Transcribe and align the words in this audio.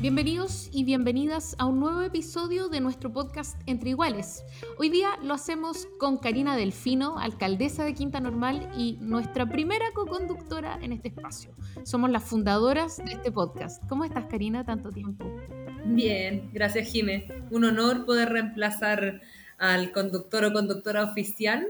Bienvenidos 0.00 0.70
y 0.72 0.84
bienvenidas 0.84 1.56
a 1.58 1.66
un 1.66 1.80
nuevo 1.80 2.02
episodio 2.02 2.68
de 2.68 2.80
nuestro 2.80 3.12
podcast 3.12 3.60
Entre 3.66 3.90
Iguales. 3.90 4.44
Hoy 4.78 4.90
día 4.90 5.18
lo 5.24 5.34
hacemos 5.34 5.88
con 5.98 6.18
Karina 6.18 6.56
Delfino, 6.56 7.18
alcaldesa 7.18 7.82
de 7.82 7.94
Quinta 7.94 8.20
Normal 8.20 8.70
y 8.76 8.96
nuestra 9.00 9.46
primera 9.46 9.86
co-conductora 9.94 10.78
en 10.82 10.92
este 10.92 11.08
espacio. 11.08 11.52
Somos 11.82 12.10
las 12.10 12.22
fundadoras 12.22 12.98
de 12.98 13.14
este 13.14 13.32
podcast. 13.32 13.82
¿Cómo 13.88 14.04
estás, 14.04 14.26
Karina, 14.26 14.64
tanto 14.64 14.92
tiempo? 14.92 15.24
Bien, 15.84 16.48
gracias, 16.52 16.92
Jime. 16.92 17.26
Un 17.50 17.64
honor 17.64 18.06
poder 18.06 18.28
reemplazar 18.28 19.20
al 19.58 19.90
conductor 19.90 20.44
o 20.44 20.52
conductora 20.52 21.02
oficial 21.02 21.66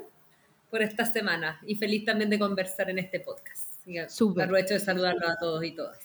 por 0.70 0.82
esta 0.82 1.06
semana 1.06 1.60
y 1.66 1.76
feliz 1.76 2.04
también 2.04 2.28
de 2.28 2.38
conversar 2.38 2.90
en 2.90 2.98
este 2.98 3.20
podcast. 3.20 3.68
Súper. 4.08 4.44
Aprovecho 4.44 4.74
de 4.74 4.80
saludarlos 4.80 5.30
a 5.30 5.38
todos 5.38 5.64
y 5.64 5.72
todas. 5.72 5.98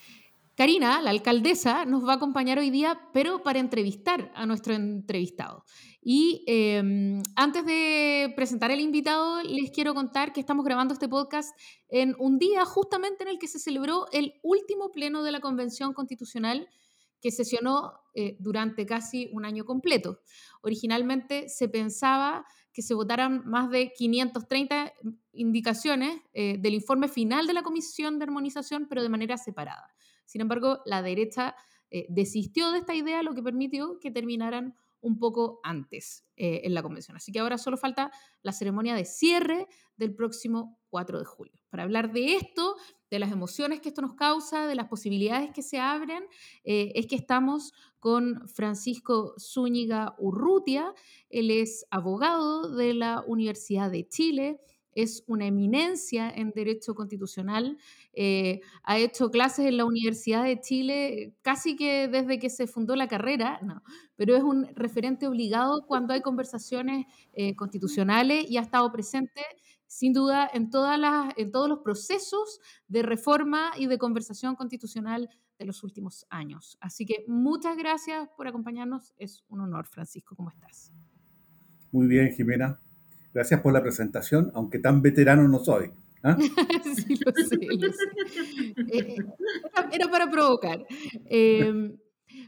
Karina, 0.56 1.02
la 1.02 1.10
alcaldesa, 1.10 1.86
nos 1.86 2.08
va 2.08 2.14
a 2.14 2.16
acompañar 2.18 2.60
hoy 2.60 2.70
día, 2.70 3.10
pero 3.12 3.42
para 3.42 3.60
entrevistar 3.60 4.32
a 4.36 4.46
nuestro 4.46 4.76
entrevistado. 4.76 5.64
Y 6.00 6.44
em, 6.46 7.24
antes 7.36 7.66
de 7.66 8.32
presentar 8.36 8.70
al 8.70 8.80
invitado, 8.80 9.42
les 9.42 9.72
quiero 9.72 9.96
contar 9.96 10.32
que 10.32 10.40
estamos 10.40 10.64
grabando 10.64 10.94
este 10.94 11.10
podcast 11.10 11.58
en 11.90 12.16
un 12.20 12.38
día 12.38 12.66
justamente 12.66 13.24
en 13.24 13.30
el 13.30 13.40
que 13.40 13.48
se 13.48 13.58
celebró 13.58 14.06
el 14.12 14.34
último 14.44 14.92
pleno 14.92 15.24
de 15.24 15.32
la 15.32 15.40
Convención 15.40 15.94
Constitucional 15.94 16.68
que 17.20 17.32
sesionó 17.32 17.94
eh, 18.14 18.36
durante 18.40 18.86
casi 18.86 19.30
un 19.32 19.46
año 19.46 19.64
completo. 19.64 20.20
Originalmente 20.62 21.50
se 21.50 21.70
pensaba 21.70 22.46
que 22.74 22.82
se 22.82 22.94
votaran 22.94 23.44
más 23.46 23.70
de 23.70 23.94
530 23.94 24.94
indicaciones 25.32 26.20
eh, 26.34 26.58
del 26.60 26.74
informe 26.74 27.08
final 27.08 27.48
de 27.48 27.54
la 27.54 27.64
Comisión 27.64 28.20
de 28.20 28.26
Armonización, 28.26 28.88
pero 28.90 29.02
de 29.02 29.10
manera 29.10 29.38
separada. 29.38 29.88
Sin 30.26 30.42
embargo, 30.42 30.82
la 30.86 31.02
derecha 31.02 31.56
eh, 31.92 32.06
desistió 32.10 32.72
de 32.72 32.80
esta 32.80 32.96
idea, 32.96 33.24
lo 33.24 33.34
que 33.34 33.44
permitió 33.44 34.00
que 34.00 34.12
terminaran 34.12 34.76
un 35.02 35.20
poco 35.20 35.60
antes 35.64 36.26
en 36.38 36.74
la 36.74 36.82
convención. 36.82 37.18
Así 37.18 37.34
que 37.34 37.40
ahora 37.40 37.58
solo 37.58 37.76
falta 37.76 38.10
la 38.42 38.54
ceremonia 38.54 38.96
de 38.96 39.04
cierre 39.04 39.68
del 39.98 40.16
próximo 40.16 40.80
4 40.94 41.20
de 41.20 41.26
julio. 41.26 41.60
Para 41.70 41.84
hablar 41.84 42.14
de 42.14 42.36
esto, 42.36 42.76
de 43.10 43.18
las 43.18 43.32
emociones 43.32 43.82
que 43.82 43.90
esto 43.90 44.02
nos 44.02 44.14
causa, 44.14 44.68
de 44.68 44.76
las 44.76 44.88
posibilidades 44.88 45.52
que 45.52 45.64
se 45.64 45.80
abren, 45.80 46.24
eh, 46.64 46.92
es 46.94 47.08
que 47.08 47.16
estamos 47.16 47.74
con 48.00 48.48
Francisco 48.48 49.34
Zúñiga 49.40 50.16
Urrutia. 50.20 50.94
Él 51.30 51.50
es 51.50 51.86
abogado 51.90 52.76
de 52.76 52.94
la 52.94 53.24
Universidad 53.26 53.90
de 53.90 54.08
Chile, 54.08 54.60
es 54.96 55.24
una 55.28 55.46
eminencia 55.46 56.30
en 56.30 56.52
derecho 56.52 56.96
constitucional, 56.96 57.78
eh, 58.14 58.62
ha 58.84 58.98
hecho 58.98 59.30
clases 59.30 59.66
en 59.66 59.78
la 59.78 59.86
Universidad 59.86 60.44
de 60.44 60.60
Chile 60.60 61.36
casi 61.42 61.76
que 61.76 62.08
desde 62.08 62.40
que 62.40 62.50
se 62.50 62.68
fundó 62.68 62.96
la 62.96 63.08
carrera, 63.08 63.60
no, 63.62 63.84
pero 64.16 64.36
es 64.36 64.44
un 64.44 64.68
referente 64.76 65.28
obligado 65.28 65.86
cuando 65.88 66.14
hay 66.14 66.22
conversaciones 66.22 67.06
eh, 67.34 67.56
constitucionales 67.56 68.50
y 68.50 68.58
ha 68.58 68.62
estado 68.62 68.92
presente 68.92 69.42
sin 69.88 70.12
duda 70.12 70.50
en, 70.52 70.72
en 71.38 71.52
todos 71.52 71.70
los 71.70 71.80
procesos 71.80 72.60
de 72.88 73.04
reforma 73.04 73.72
y 73.78 73.86
de 73.86 74.00
conversación 74.00 74.56
constitucional 74.56 75.30
de 75.60 75.66
los 75.66 75.84
últimos 75.84 76.26
años. 76.30 76.78
Así 76.82 77.06
que 77.06 77.24
muchas 77.28 77.78
gracias 77.78 78.28
por 78.36 78.48
acompañarnos. 78.48 79.14
Es 79.18 79.44
un 79.50 79.62
honor, 79.62 79.86
Francisco. 79.86 80.36
¿Cómo 80.36 80.50
estás? 80.50 80.92
Muy 81.92 82.08
bien, 82.08 82.32
Jimena. 82.32 82.82
Gracias 83.34 83.62
por 83.62 83.74
la 83.74 83.82
presentación, 83.82 84.52
aunque 84.54 84.80
tan 84.80 85.02
veterano 85.02 85.48
no 85.48 85.60
soy. 85.60 85.92
¿ah? 86.24 86.38
sí, 86.96 87.16
lo 87.26 87.32
sé, 87.32 87.58
lo 87.60 87.92
sé. 87.92 88.06
Eh, 88.92 89.18
era, 89.92 90.08
para 90.10 90.30
provocar. 90.30 90.86
Eh, 91.26 91.94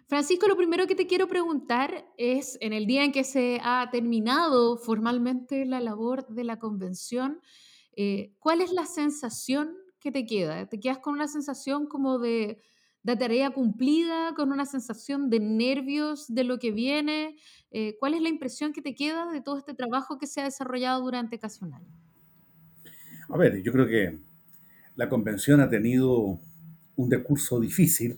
Francisco, 0.07 0.47
lo 0.47 0.55
primero 0.55 0.85
que 0.85 0.95
te 0.95 1.07
quiero 1.07 1.27
preguntar 1.27 2.05
es, 2.17 2.57
en 2.61 2.73
el 2.73 2.85
día 2.85 3.03
en 3.03 3.11
que 3.11 3.23
se 3.23 3.59
ha 3.63 3.89
terminado 3.91 4.77
formalmente 4.77 5.65
la 5.65 5.79
labor 5.79 6.27
de 6.27 6.43
la 6.43 6.59
convención, 6.59 7.41
eh, 7.95 8.33
¿cuál 8.39 8.61
es 8.61 8.71
la 8.71 8.85
sensación 8.85 9.75
que 9.99 10.11
te 10.11 10.25
queda? 10.25 10.67
¿Te 10.67 10.79
quedas 10.79 10.99
con 10.99 11.13
una 11.13 11.27
sensación 11.27 11.87
como 11.87 12.19
de, 12.19 12.61
tarea 13.05 13.51
cumplida, 13.51 14.33
con 14.35 14.51
una 14.51 14.65
sensación 14.65 15.29
de 15.29 15.39
nervios 15.39 16.25
de 16.27 16.43
lo 16.43 16.57
que 16.57 16.71
viene? 16.71 17.35
Eh, 17.71 17.95
¿Cuál 17.99 18.15
es 18.15 18.21
la 18.21 18.29
impresión 18.29 18.73
que 18.73 18.81
te 18.81 18.95
queda 18.95 19.31
de 19.31 19.41
todo 19.41 19.57
este 19.57 19.73
trabajo 19.73 20.17
que 20.17 20.27
se 20.27 20.41
ha 20.41 20.45
desarrollado 20.45 21.01
durante 21.03 21.37
casi 21.37 21.63
un 21.63 21.73
año? 21.73 21.93
A 23.29 23.37
ver, 23.37 23.61
yo 23.61 23.71
creo 23.71 23.87
que 23.87 24.17
la 24.95 25.09
convención 25.09 25.61
ha 25.61 25.69
tenido 25.69 26.39
un 26.95 27.09
decurso 27.09 27.59
difícil 27.59 28.17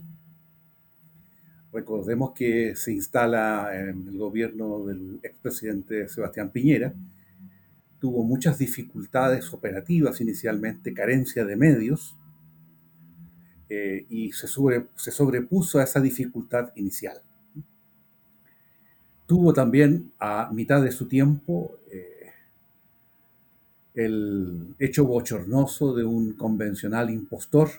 Recordemos 1.78 2.32
que 2.34 2.76
se 2.76 2.94
instala 2.94 3.70
en 3.74 4.08
el 4.08 4.18
gobierno 4.18 4.86
del 4.86 5.20
expresidente 5.22 6.08
Sebastián 6.08 6.50
Piñera. 6.52 6.94
Tuvo 8.00 8.24
muchas 8.24 8.58
dificultades 8.58 9.54
operativas 9.54 10.20
inicialmente, 10.20 10.94
carencia 10.96 11.46
de 11.46 11.56
medios, 11.56 12.18
eh, 13.70 14.06
y 14.10 14.32
se, 14.32 14.48
se 14.48 15.12
sobrepuso 15.12 15.80
a 15.80 15.84
esa 15.84 16.00
dificultad 16.00 16.72
inicial. 16.76 17.22
Tuvo 19.26 19.54
también 19.54 20.14
a 20.20 20.50
mitad 20.54 20.82
de 20.82 20.92
su 20.92 21.08
tiempo 21.08 21.80
eh, 21.92 22.32
el 23.94 24.76
hecho 24.80 25.06
bochornoso 25.06 25.94
de 25.94 26.06
un 26.06 26.34
convencional 26.34 27.10
impostor, 27.10 27.70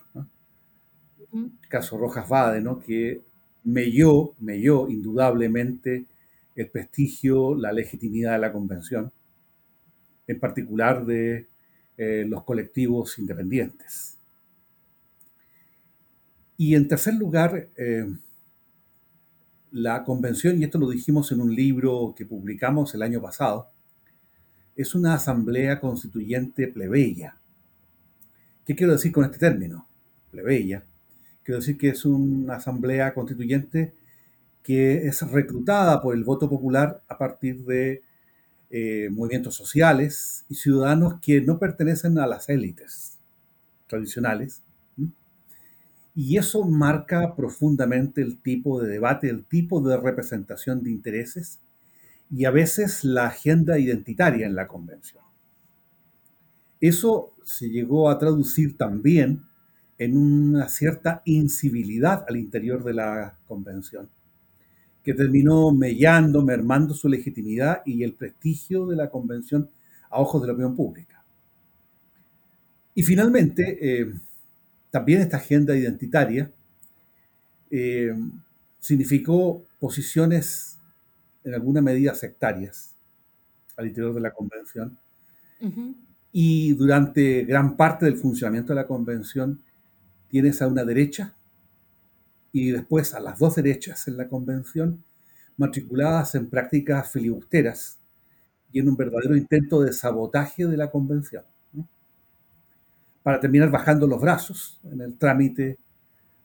el 1.32 1.52
caso 1.68 1.96
Rojas 1.96 2.28
Vade, 2.28 2.60
¿no? 2.60 2.80
que 2.80 3.22
melló, 3.64 4.34
melló 4.40 4.88
indudablemente 4.88 6.06
el 6.56 6.68
prestigio, 6.68 7.54
la 7.54 7.72
legitimidad 7.72 8.32
de 8.32 8.38
la 8.38 8.52
convención, 8.52 9.12
en 10.26 10.40
particular 10.40 11.06
de 11.06 11.46
eh, 11.96 12.24
los 12.28 12.44
colectivos 12.44 13.18
independientes. 13.18 14.17
Y 16.58 16.74
en 16.74 16.88
tercer 16.88 17.14
lugar, 17.14 17.68
eh, 17.76 18.06
la 19.70 20.04
convención, 20.04 20.60
y 20.60 20.64
esto 20.64 20.78
lo 20.78 20.90
dijimos 20.90 21.30
en 21.32 21.40
un 21.40 21.54
libro 21.54 22.14
que 22.16 22.26
publicamos 22.26 22.94
el 22.94 23.02
año 23.02 23.22
pasado, 23.22 23.70
es 24.74 24.94
una 24.94 25.14
asamblea 25.14 25.80
constituyente 25.80 26.68
plebeya. 26.68 27.38
¿Qué 28.66 28.74
quiero 28.74 28.92
decir 28.92 29.12
con 29.12 29.24
este 29.24 29.38
término? 29.38 29.88
Plebeya 30.30 30.84
Quiero 31.42 31.60
decir 31.60 31.78
que 31.78 31.88
es 31.88 32.04
una 32.04 32.56
asamblea 32.56 33.14
constituyente 33.14 33.94
que 34.62 35.06
es 35.06 35.22
reclutada 35.22 36.02
por 36.02 36.14
el 36.14 36.24
voto 36.24 36.50
popular 36.50 37.02
a 37.08 37.16
partir 37.16 37.64
de 37.64 38.02
eh, 38.68 39.08
movimientos 39.10 39.54
sociales 39.54 40.44
y 40.48 40.56
ciudadanos 40.56 41.14
que 41.22 41.40
no 41.40 41.58
pertenecen 41.58 42.18
a 42.18 42.26
las 42.26 42.50
élites 42.50 43.18
tradicionales. 43.86 44.62
Y 46.20 46.36
eso 46.36 46.64
marca 46.64 47.36
profundamente 47.36 48.22
el 48.22 48.38
tipo 48.38 48.82
de 48.82 48.88
debate, 48.88 49.30
el 49.30 49.44
tipo 49.44 49.80
de 49.80 49.96
representación 49.96 50.82
de 50.82 50.90
intereses 50.90 51.60
y 52.28 52.44
a 52.44 52.50
veces 52.50 53.04
la 53.04 53.28
agenda 53.28 53.78
identitaria 53.78 54.44
en 54.44 54.56
la 54.56 54.66
convención. 54.66 55.22
Eso 56.80 57.34
se 57.44 57.70
llegó 57.70 58.10
a 58.10 58.18
traducir 58.18 58.76
también 58.76 59.44
en 59.96 60.16
una 60.16 60.68
cierta 60.68 61.22
incivilidad 61.24 62.24
al 62.28 62.36
interior 62.36 62.82
de 62.82 62.94
la 62.94 63.38
convención, 63.46 64.10
que 65.04 65.14
terminó 65.14 65.70
mellando, 65.70 66.42
mermando 66.42 66.94
su 66.94 67.08
legitimidad 67.08 67.82
y 67.86 68.02
el 68.02 68.14
prestigio 68.14 68.86
de 68.86 68.96
la 68.96 69.08
convención 69.08 69.70
a 70.10 70.20
ojos 70.20 70.42
de 70.42 70.48
la 70.48 70.54
opinión 70.54 70.74
pública. 70.74 71.24
Y 72.92 73.04
finalmente, 73.04 73.78
eh, 73.80 74.12
también 74.90 75.20
esta 75.20 75.36
agenda 75.36 75.76
identitaria 75.76 76.50
eh, 77.70 78.14
significó 78.80 79.64
posiciones 79.78 80.78
en 81.44 81.54
alguna 81.54 81.80
medida 81.80 82.14
sectarias 82.14 82.96
al 83.76 83.86
interior 83.86 84.14
de 84.14 84.20
la 84.20 84.32
convención. 84.32 84.98
Y 86.32 86.74
durante 86.74 87.44
gran 87.44 87.76
parte 87.76 88.06
del 88.06 88.16
funcionamiento 88.16 88.72
de 88.72 88.80
la 88.80 88.86
convención, 88.86 89.62
tienes 90.28 90.60
a 90.62 90.68
una 90.68 90.84
derecha 90.84 91.34
y 92.52 92.70
después 92.70 93.14
a 93.14 93.20
las 93.20 93.38
dos 93.38 93.56
derechas 93.56 94.08
en 94.08 94.16
la 94.16 94.28
convención, 94.28 95.04
matriculadas 95.56 96.34
en 96.34 96.48
prácticas 96.48 97.10
filibusteras 97.10 97.98
y 98.72 98.80
en 98.80 98.88
un 98.88 98.96
verdadero 98.96 99.36
intento 99.36 99.80
de 99.80 99.92
sabotaje 99.92 100.66
de 100.66 100.76
la 100.76 100.90
convención, 100.90 101.44
para 103.28 103.40
terminar 103.40 103.70
bajando 103.70 104.06
los 104.06 104.22
brazos 104.22 104.80
en 104.90 105.02
el 105.02 105.18
trámite 105.18 105.76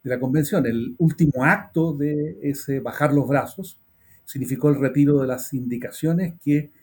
de 0.04 0.10
la 0.10 0.20
convención. 0.20 0.66
El 0.66 0.96
último 0.98 1.46
acto 1.46 1.94
de 1.94 2.38
ese 2.42 2.82
bajar 2.82 3.14
los 3.14 3.26
brazos 3.26 3.80
significó 4.26 4.68
el 4.68 4.82
retiro 4.82 5.22
de 5.22 5.28
las 5.28 5.54
indicaciones 5.54 6.34
que 6.44 6.74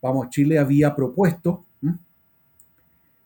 Vamos 0.00 0.30
Chile 0.30 0.58
había 0.58 0.96
propuesto 0.96 1.66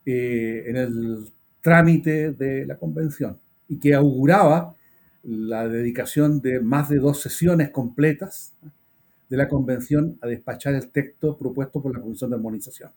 eh, 0.05 0.65
en 0.67 0.77
el 0.77 1.33
trámite 1.61 2.33
de 2.33 2.67
la 2.67 2.77
convención 2.77 3.39
y 3.69 3.79
que 3.79 3.95
auguraba 3.95 4.75
la 5.23 5.69
dedicación 5.69 6.41
de 6.41 6.59
más 6.59 6.89
de 6.89 6.99
dos 6.99 7.23
sesiones 7.23 7.71
completas 7.71 8.53
de 9.29 9.37
la 9.37 9.49
convención 9.49 10.19
a 10.21 10.27
despachar 10.27 10.75
el 10.75 10.91
texto 10.91 11.39
propuesto 11.39 11.81
por 11.81 11.95
la 11.95 12.01
Comisión 12.01 12.31
de 12.31 12.37
Armonización. 12.37 12.91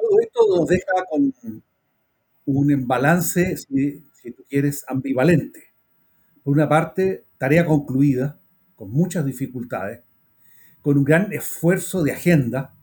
Todo 0.00 0.19
esto 0.30 0.56
nos 0.56 0.68
deja 0.68 1.04
con 1.10 1.34
un 2.46 2.70
embalance, 2.70 3.56
si, 3.56 4.00
tú 4.32 4.44
quieres, 4.48 4.84
ambivalente. 4.88 5.64
Por 6.42 6.54
una 6.54 6.68
parte, 6.68 7.26
tarea 7.38 7.66
concluida, 7.66 8.40
con 8.76 8.90
muchas 8.90 9.24
dificultades, 9.24 10.02
con 10.82 10.96
un 10.98 11.04
gran 11.04 11.32
esfuerzo 11.32 12.02
de 12.02 12.12
agenda, 12.12 12.74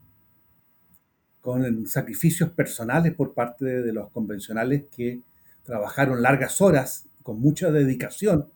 con 1.42 1.88
sacrificios 1.88 2.50
personales 2.52 3.14
por 3.14 3.34
parte 3.34 3.66
de 3.66 3.94
los 3.94 4.10
convencionales 4.12 4.84
que 4.92 5.22
trabajaron 5.64 6.22
largas 6.22 6.62
horas, 6.62 7.08
con 7.24 7.40
mucha 7.40 7.72
dedicación 7.72 8.52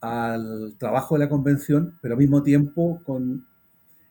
al 0.00 0.76
trabajo 0.78 1.14
de 1.14 1.24
la 1.24 1.28
convención, 1.28 1.98
pero 2.02 2.14
al 2.14 2.18
mismo 2.18 2.42
tiempo 2.42 3.00
con 3.04 3.46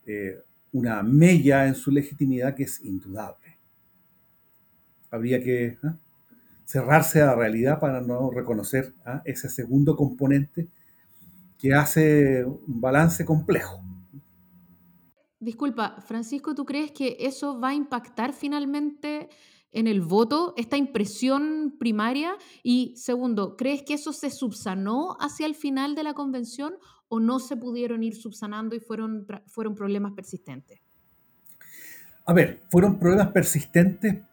eh, 0.05 0.41
una 0.71 1.03
mella 1.03 1.67
en 1.67 1.75
su 1.75 1.91
legitimidad 1.91 2.55
que 2.55 2.63
es 2.63 2.83
indudable. 2.83 3.44
Habría 5.15 5.41
que 5.41 5.65
¿eh? 5.65 5.77
cerrarse 6.65 7.21
a 7.21 7.27
la 7.27 7.35
realidad 7.35 7.79
para 7.79 8.01
no 8.01 8.31
reconocer 8.31 8.93
¿eh? 9.05 9.21
ese 9.25 9.49
segundo 9.49 9.95
componente 9.95 10.67
que 11.57 11.73
hace 11.73 12.43
un 12.43 12.81
balance 12.81 13.25
complejo. 13.25 13.81
Disculpa, 15.39 16.01
Francisco, 16.01 16.55
¿tú 16.55 16.65
crees 16.65 16.91
que 16.91 17.17
eso 17.19 17.59
va 17.59 17.69
a 17.69 17.73
impactar 17.73 18.33
finalmente 18.33 19.29
en 19.71 19.87
el 19.87 20.01
voto, 20.01 20.53
esta 20.57 20.77
impresión 20.77 21.75
primaria? 21.77 22.35
Y 22.63 22.93
segundo, 22.95 23.55
¿crees 23.55 23.83
que 23.83 23.93
eso 23.93 24.11
se 24.11 24.31
subsanó 24.31 25.17
hacia 25.19 25.45
el 25.45 25.55
final 25.55 25.95
de 25.95 26.03
la 26.03 26.13
convención 26.13 26.75
o 27.07 27.19
no 27.19 27.39
se 27.39 27.57
pudieron 27.57 28.03
ir 28.03 28.15
subsanando 28.15 28.75
y 28.75 28.79
fueron, 28.79 29.27
fueron 29.47 29.75
problemas 29.75 30.13
persistentes? 30.13 30.81
A 32.25 32.33
ver, 32.33 32.63
fueron 32.71 32.97
problemas 32.97 33.31
persistentes, 33.31 34.23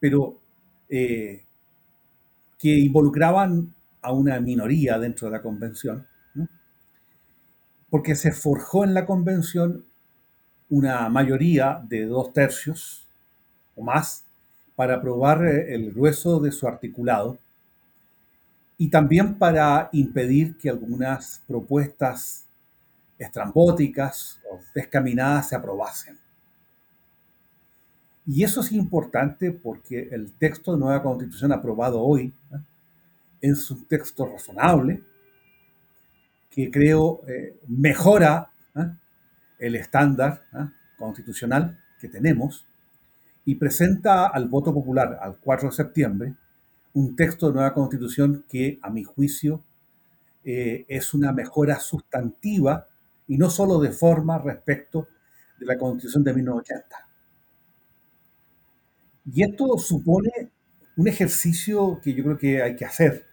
pero 0.00 0.40
eh, 0.88 1.44
que 2.58 2.78
involucraban 2.78 3.74
a 4.02 4.12
una 4.12 4.40
minoría 4.40 4.98
dentro 4.98 5.28
de 5.28 5.36
la 5.36 5.42
convención, 5.42 6.06
porque 7.90 8.14
se 8.14 8.32
forjó 8.32 8.84
en 8.84 8.94
la 8.94 9.06
convención 9.06 9.84
una 10.68 11.08
mayoría 11.08 11.82
de 11.88 12.04
dos 12.04 12.32
tercios 12.32 13.08
o 13.74 13.82
más 13.82 14.26
para 14.76 14.96
aprobar 14.96 15.44
eh, 15.46 15.74
el 15.74 15.92
grueso 15.92 16.40
de 16.40 16.52
su 16.52 16.68
articulado 16.68 17.38
y 18.76 18.90
también 18.90 19.38
para 19.38 19.88
impedir 19.92 20.56
que 20.56 20.70
algunas 20.70 21.42
propuestas 21.48 22.46
estrambóticas 23.18 24.40
o 24.50 24.60
descaminadas 24.74 25.48
se 25.48 25.56
aprobasen. 25.56 26.18
Y 28.30 28.44
eso 28.44 28.60
es 28.60 28.72
importante 28.72 29.52
porque 29.52 30.10
el 30.12 30.32
texto 30.32 30.74
de 30.74 30.78
nueva 30.78 31.02
constitución 31.02 31.50
aprobado 31.50 32.02
hoy 32.02 32.30
es 33.40 33.70
un 33.70 33.86
texto 33.86 34.26
razonable 34.26 35.02
que 36.50 36.70
creo 36.70 37.22
eh, 37.26 37.58
mejora 37.68 38.50
el 39.58 39.76
estándar 39.76 40.42
constitucional 40.98 41.80
que 41.98 42.10
tenemos 42.10 42.66
y 43.46 43.54
presenta 43.54 44.26
al 44.26 44.46
voto 44.46 44.74
popular 44.74 45.18
al 45.22 45.38
4 45.38 45.70
de 45.70 45.74
septiembre 45.74 46.34
un 46.92 47.16
texto 47.16 47.48
de 47.48 47.54
nueva 47.54 47.72
constitución 47.72 48.44
que, 48.46 48.78
a 48.82 48.90
mi 48.90 49.04
juicio, 49.04 49.64
eh, 50.44 50.84
es 50.86 51.14
una 51.14 51.32
mejora 51.32 51.80
sustantiva 51.80 52.88
y 53.26 53.38
no 53.38 53.48
solo 53.48 53.80
de 53.80 53.92
forma 53.92 54.36
respecto 54.36 55.08
de 55.58 55.64
la 55.64 55.78
constitución 55.78 56.22
de 56.24 56.34
1980. 56.34 57.07
Y 59.32 59.42
esto 59.42 59.78
supone 59.78 60.30
un 60.96 61.08
ejercicio 61.08 62.00
que 62.02 62.14
yo 62.14 62.24
creo 62.24 62.38
que 62.38 62.62
hay 62.62 62.76
que 62.76 62.84
hacer 62.84 63.24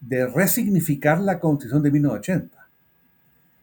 de 0.00 0.26
resignificar 0.26 1.20
la 1.20 1.40
constitución 1.40 1.82
de 1.82 1.90
1980 1.90 2.64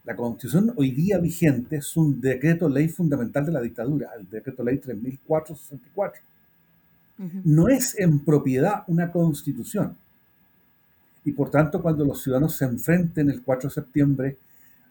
la 0.04 0.16
constitución 0.16 0.72
hoy 0.76 0.90
día 0.90 1.18
vigente 1.18 1.76
es 1.76 1.96
un 1.96 2.20
decreto 2.20 2.68
ley 2.68 2.88
fundamental 2.88 3.46
de 3.46 3.52
la 3.52 3.60
dictadura, 3.60 4.10
el 4.18 4.28
decreto 4.28 4.64
ley 4.64 4.78
3464. 4.78 6.22
No 7.44 7.68
es 7.68 7.96
en 8.00 8.18
propiedad 8.24 8.82
una 8.88 9.12
constitución. 9.12 9.96
Y 11.24 11.30
por 11.30 11.50
tanto, 11.50 11.80
cuando 11.80 12.04
los 12.04 12.20
ciudadanos 12.20 12.56
se 12.56 12.64
enfrenten 12.64 13.30
el 13.30 13.42
4 13.42 13.68
de 13.68 13.74
septiembre 13.74 14.38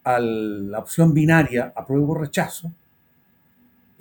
a 0.06 0.18
la 0.18 0.80
opción 0.80 1.14
binaria 1.14 1.74
apruebo 1.76 2.14
o 2.14 2.18
rechazo, 2.18 2.72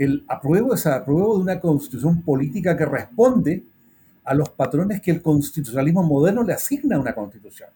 el 0.00 0.24
apruebo 0.28 0.72
es 0.72 0.86
apruebo 0.86 1.36
de 1.36 1.42
una 1.42 1.60
constitución 1.60 2.22
política 2.22 2.74
que 2.74 2.86
responde 2.86 3.62
a 4.24 4.32
los 4.32 4.48
patrones 4.48 5.02
que 5.02 5.10
el 5.10 5.20
constitucionalismo 5.20 6.02
moderno 6.02 6.42
le 6.42 6.54
asigna 6.54 6.96
a 6.96 7.00
una 7.00 7.14
constitución. 7.14 7.68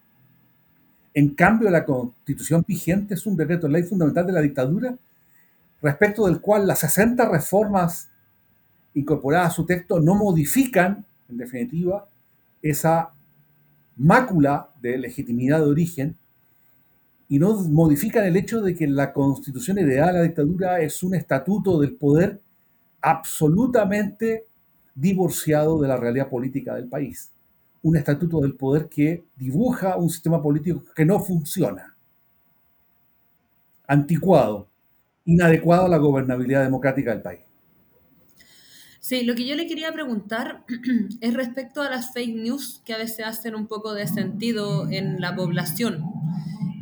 En 1.12 1.34
cambio, 1.34 1.68
la 1.68 1.84
constitución 1.84 2.64
vigente 2.66 3.12
es 3.12 3.26
un 3.26 3.36
decreto 3.36 3.66
de 3.66 3.74
ley 3.74 3.82
fundamental 3.82 4.26
de 4.26 4.32
la 4.32 4.40
dictadura, 4.40 4.96
respecto 5.82 6.24
del 6.24 6.40
cual 6.40 6.66
las 6.66 6.78
60 6.78 7.28
reformas 7.28 8.08
incorporadas 8.94 9.48
a 9.48 9.56
su 9.56 9.66
texto 9.66 10.00
no 10.00 10.14
modifican, 10.14 11.04
en 11.28 11.36
definitiva, 11.36 12.08
esa 12.62 13.10
mácula 13.98 14.70
de 14.80 14.96
legitimidad 14.96 15.58
de 15.58 15.66
origen 15.66 16.16
y 17.28 17.38
no 17.38 17.54
modifican 17.54 18.24
el 18.24 18.36
hecho 18.36 18.60
de 18.60 18.74
que 18.74 18.86
la 18.86 19.12
constitución 19.12 19.78
heredada 19.78 20.12
de 20.12 20.18
la 20.18 20.24
dictadura 20.24 20.80
es 20.80 21.02
un 21.02 21.14
estatuto 21.14 21.80
del 21.80 21.94
poder 21.94 22.40
absolutamente 23.00 24.46
divorciado 24.94 25.80
de 25.80 25.88
la 25.88 25.96
realidad 25.96 26.28
política 26.28 26.74
del 26.74 26.88
país 26.88 27.34
un 27.84 27.96
estatuto 27.96 28.40
del 28.40 28.54
poder 28.54 28.88
que 28.88 29.24
dibuja 29.36 29.96
un 29.96 30.08
sistema 30.08 30.42
político 30.42 30.82
que 30.96 31.04
no 31.04 31.20
funciona, 31.20 31.94
anticuado, 33.86 34.68
inadecuado 35.26 35.84
a 35.84 35.88
la 35.90 35.98
gobernabilidad 35.98 36.64
democrática 36.64 37.10
del 37.10 37.20
país. 37.20 37.40
Sí, 39.00 39.24
lo 39.24 39.34
que 39.34 39.46
yo 39.46 39.54
le 39.54 39.66
quería 39.66 39.92
preguntar 39.92 40.64
es 41.20 41.34
respecto 41.34 41.82
a 41.82 41.90
las 41.90 42.14
fake 42.14 42.34
news 42.34 42.80
que 42.86 42.94
a 42.94 42.98
veces 42.98 43.26
hacen 43.26 43.54
un 43.54 43.66
poco 43.66 43.92
de 43.92 44.06
sentido 44.06 44.90
en 44.90 45.20
la 45.20 45.36
población. 45.36 46.13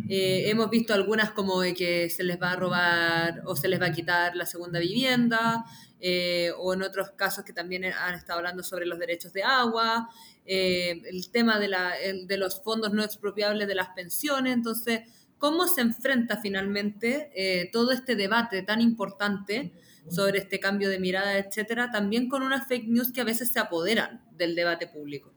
Eh, 0.08 0.50
hemos 0.50 0.68
visto 0.70 0.94
algunas 0.94 1.30
como 1.30 1.60
de 1.60 1.74
que 1.74 2.10
se 2.10 2.24
les 2.24 2.40
va 2.40 2.52
a 2.52 2.56
robar 2.56 3.42
o 3.46 3.56
se 3.56 3.68
les 3.68 3.80
va 3.80 3.86
a 3.86 3.92
quitar 3.92 4.36
la 4.36 4.46
segunda 4.46 4.78
vivienda, 4.78 5.64
eh, 6.04 6.50
o 6.58 6.74
en 6.74 6.82
otros 6.82 7.10
casos 7.10 7.44
que 7.44 7.52
también 7.52 7.84
han 7.84 8.16
estado 8.16 8.40
hablando 8.40 8.64
sobre 8.64 8.86
los 8.86 8.98
derechos 8.98 9.32
de 9.32 9.44
agua, 9.44 10.08
eh, 10.44 11.00
el 11.08 11.30
tema 11.30 11.60
de, 11.60 11.68
la, 11.68 11.92
de, 12.26 12.36
los 12.36 12.60
fondos 12.60 12.92
no 12.92 13.04
expropiables 13.04 13.68
de 13.68 13.76
las 13.76 13.90
pensiones. 13.90 14.52
Entonces, 14.52 15.02
¿cómo 15.38 15.68
se 15.68 15.80
enfrenta 15.80 16.38
finalmente 16.38 17.30
eh, 17.36 17.70
todo 17.72 17.92
este 17.92 18.16
debate 18.16 18.62
tan 18.62 18.80
importante 18.80 19.72
sobre 20.10 20.40
este 20.40 20.58
cambio 20.58 20.88
de 20.88 20.98
mirada, 20.98 21.38
etcétera, 21.38 21.92
también 21.92 22.28
con 22.28 22.42
unas 22.42 22.66
fake 22.66 22.88
news 22.88 23.12
que 23.12 23.20
a 23.20 23.24
veces 23.24 23.52
se 23.52 23.60
apoderan 23.60 24.24
del 24.32 24.56
debate 24.56 24.88
público? 24.88 25.32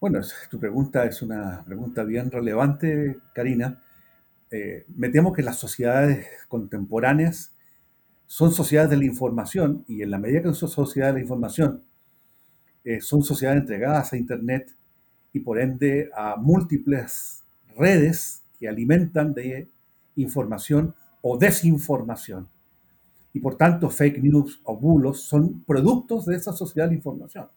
Bueno, 0.00 0.20
tu 0.50 0.58
pregunta 0.60 1.04
es 1.06 1.22
una 1.22 1.64
pregunta 1.64 2.04
bien 2.04 2.30
relevante, 2.30 3.18
Karina. 3.34 3.82
me 4.96 5.08
temo 5.08 5.32
que 5.32 5.42
las 5.42 5.56
sociedades 5.58 6.26
contemporáneas 6.48 7.54
son 8.26 8.52
sociedades 8.52 8.90
de 8.90 8.96
la 8.98 9.04
información 9.04 9.84
y 9.88 10.02
en 10.02 10.10
la 10.10 10.18
medida 10.18 10.42
que 10.42 10.54
son 10.54 10.68
sociedades 10.68 11.14
de 11.14 11.20
la 11.20 11.24
información, 11.24 11.84
eh, 12.84 13.00
son 13.00 13.22
sociedades 13.22 13.62
entregadas 13.62 14.12
a 14.12 14.16
Internet 14.16 14.74
y 15.32 15.40
por 15.40 15.58
ende 15.58 16.10
a 16.16 16.36
múltiples 16.36 17.44
redes 17.76 18.44
que 18.58 18.68
alimentan 18.68 19.34
de 19.34 19.68
información 20.16 20.94
o 21.22 21.38
desinformación. 21.38 22.48
Y 23.32 23.40
por 23.40 23.56
tanto, 23.56 23.90
fake 23.90 24.22
news 24.22 24.60
o 24.64 24.76
bulos 24.76 25.22
son 25.22 25.64
productos 25.64 26.26
de 26.26 26.36
esa 26.36 26.52
sociedad 26.52 26.86
de 26.86 26.92
la 26.92 26.98
información. 26.98 27.48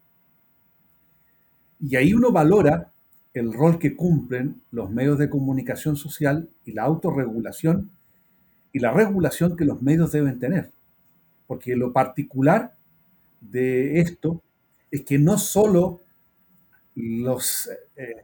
Y 1.80 1.96
ahí 1.96 2.14
uno 2.14 2.32
valora 2.32 2.92
el 3.34 3.54
rol 3.54 3.78
que 3.78 3.96
cumplen 3.96 4.62
los 4.72 4.90
medios 4.90 5.18
de 5.20 5.30
comunicación 5.30 5.96
social 5.96 6.50
y 6.66 6.72
la 6.72 6.84
autorregulación 6.84 7.92
y 8.74 8.80
la 8.80 8.92
regulación 8.92 9.56
que 9.56 9.66
los 9.66 9.82
medios 9.82 10.12
deben 10.12 10.40
tener. 10.40 10.72
Porque 11.46 11.76
lo 11.76 11.94
particular 11.94 12.76
de 13.42 14.00
esto 14.00 14.42
es 14.92 15.04
que 15.04 15.20
no 15.20 15.38
solo 15.38 16.02
los 16.96 17.70
eh, 17.96 18.24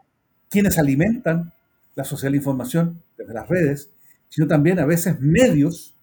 quienes 0.50 0.77
alimentan 0.77 1.53
la 1.95 2.03
social 2.03 2.36
información 2.36 3.01
desde 3.17 3.33
las 3.33 3.48
redes, 3.48 3.89
sino 4.29 4.48
también 4.48 4.79
a 4.79 4.86
veces 4.86 5.19
medios 5.19 5.95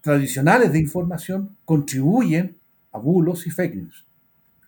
tradicionales 0.00 0.72
de 0.72 0.80
información 0.80 1.56
contribuyen 1.64 2.58
a 2.92 2.98
bulos 2.98 3.46
y 3.46 3.50
fake 3.50 3.74
news, 3.74 4.04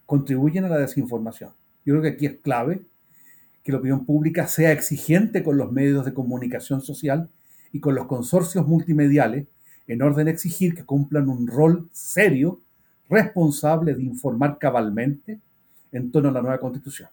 contribuyen 0.06 0.64
a 0.64 0.68
la 0.68 0.78
desinformación. 0.78 1.50
Yo 1.84 1.94
creo 1.94 2.02
que 2.02 2.08
aquí 2.08 2.26
es 2.26 2.36
clave 2.40 2.82
que 3.62 3.72
la 3.72 3.78
opinión 3.78 4.06
pública 4.06 4.46
sea 4.46 4.72
exigente 4.72 5.42
con 5.42 5.56
los 5.56 5.72
medios 5.72 6.04
de 6.04 6.14
comunicación 6.14 6.80
social 6.80 7.28
y 7.72 7.80
con 7.80 7.94
los 7.94 8.06
consorcios 8.06 8.66
multimediales 8.66 9.46
en 9.88 10.02
orden 10.02 10.28
a 10.28 10.30
exigir 10.30 10.74
que 10.74 10.84
cumplan 10.84 11.28
un 11.28 11.46
rol 11.46 11.88
serio, 11.92 12.60
responsable 13.08 13.94
de 13.94 14.02
informar 14.02 14.58
cabalmente 14.58 15.40
en 15.92 16.10
torno 16.10 16.28
a 16.28 16.32
la 16.32 16.42
nueva 16.42 16.58
constitución. 16.58 17.08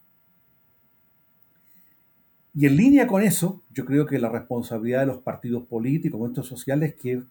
Y 2.55 2.67
en 2.67 2.77
línea 2.77 3.07
con 3.07 3.23
eso, 3.23 3.63
yo 3.71 3.83
creo 3.83 4.05
que 4.05 4.19
la 4.19 4.29
responsabilidad 4.29 5.01
de 5.01 5.07
los 5.07 5.17
partidos 5.19 5.63
políticos, 5.63 6.19
movimientos 6.19 6.47
sociales 6.47 6.93
que, 6.95 7.23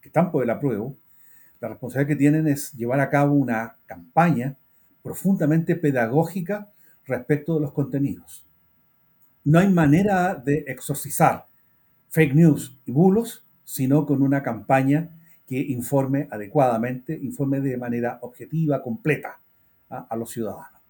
que 0.00 0.08
están 0.08 0.30
por 0.30 0.42
el 0.42 0.50
apruebo, 0.50 0.96
la 1.60 1.68
responsabilidad 1.68 2.08
que 2.08 2.16
tienen 2.16 2.46
es 2.46 2.72
llevar 2.72 3.00
a 3.00 3.10
cabo 3.10 3.34
una 3.34 3.76
campaña 3.86 4.56
profundamente 5.02 5.76
pedagógica 5.76 6.72
respecto 7.04 7.54
de 7.54 7.60
los 7.60 7.72
contenidos. 7.72 8.46
No 9.44 9.58
hay 9.58 9.68
manera 9.68 10.34
de 10.34 10.64
exorcizar 10.66 11.46
fake 12.10 12.34
news 12.34 12.80
y 12.84 12.92
bulos 12.92 13.46
sino 13.66 14.06
con 14.06 14.22
una 14.22 14.42
campaña 14.42 15.10
que 15.46 15.58
informe 15.58 16.28
adecuadamente, 16.30 17.18
informe 17.20 17.60
de 17.60 17.76
manera 17.76 18.18
objetiva, 18.22 18.82
completa 18.82 19.40
¿ah? 19.90 20.06
a 20.08 20.16
los 20.16 20.30
ciudadanos. 20.30 20.80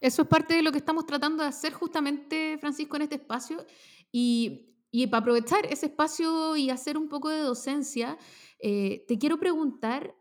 Eso 0.00 0.22
es 0.22 0.28
parte 0.28 0.54
de 0.54 0.62
lo 0.62 0.72
que 0.72 0.78
estamos 0.78 1.06
tratando 1.06 1.42
de 1.42 1.48
hacer 1.48 1.72
justamente, 1.72 2.58
Francisco, 2.58 2.96
en 2.96 3.02
este 3.02 3.16
espacio. 3.16 3.64
Y, 4.12 4.72
para 5.10 5.20
aprovechar 5.20 5.66
ese 5.66 5.86
espacio 5.86 6.56
y 6.56 6.70
hacer 6.70 6.96
un 6.96 7.08
poco 7.08 7.28
de 7.28 7.40
docencia, 7.40 8.16
eh, 8.58 9.04
te 9.06 9.18
quiero 9.18 9.38
preguntar, 9.38 10.14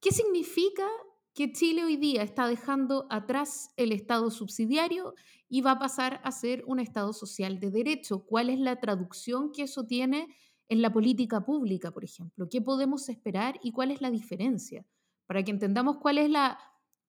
¿qué 0.00 0.12
significa 0.12 0.86
que 1.34 1.52
Chile 1.52 1.84
hoy 1.84 1.96
día 1.96 2.22
está 2.22 2.46
dejando 2.46 3.06
atrás 3.10 3.70
el 3.76 3.92
Estado 3.92 4.30
subsidiario 4.30 5.14
y 5.48 5.60
va 5.62 5.72
a 5.72 5.78
pasar 5.78 6.20
a 6.24 6.30
ser 6.30 6.62
un 6.66 6.78
Estado 6.78 7.12
social 7.12 7.58
de 7.58 7.70
derecho? 7.70 8.24
¿Cuál 8.24 8.50
es 8.50 8.58
la 8.60 8.80
traducción 8.80 9.50
que 9.52 9.62
eso 9.62 9.84
tiene 9.84 10.28
en 10.68 10.80
la 10.80 10.92
política 10.92 11.44
pública, 11.44 11.90
por 11.90 12.04
ejemplo? 12.04 12.48
¿Qué 12.48 12.62
podemos 12.62 13.08
esperar 13.08 13.58
y 13.62 13.72
cuál 13.72 13.90
es 13.90 14.00
la 14.00 14.10
diferencia? 14.10 14.86
Para 15.26 15.42
que 15.42 15.50
entendamos 15.50 15.98
cuál 15.98 16.18
es 16.18 16.30
la, 16.30 16.58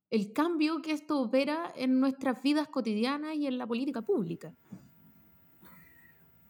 el 0.10 0.34
cambio 0.34 0.82
que 0.82 0.92
esto 0.92 1.20
opera 1.20 1.72
en 1.76 2.00
nuestras 2.00 2.42
vidas 2.42 2.68
cotidianas 2.68 3.36
y 3.36 3.46
en 3.46 3.58
la 3.58 3.68
política 3.68 4.02
pública. 4.02 4.56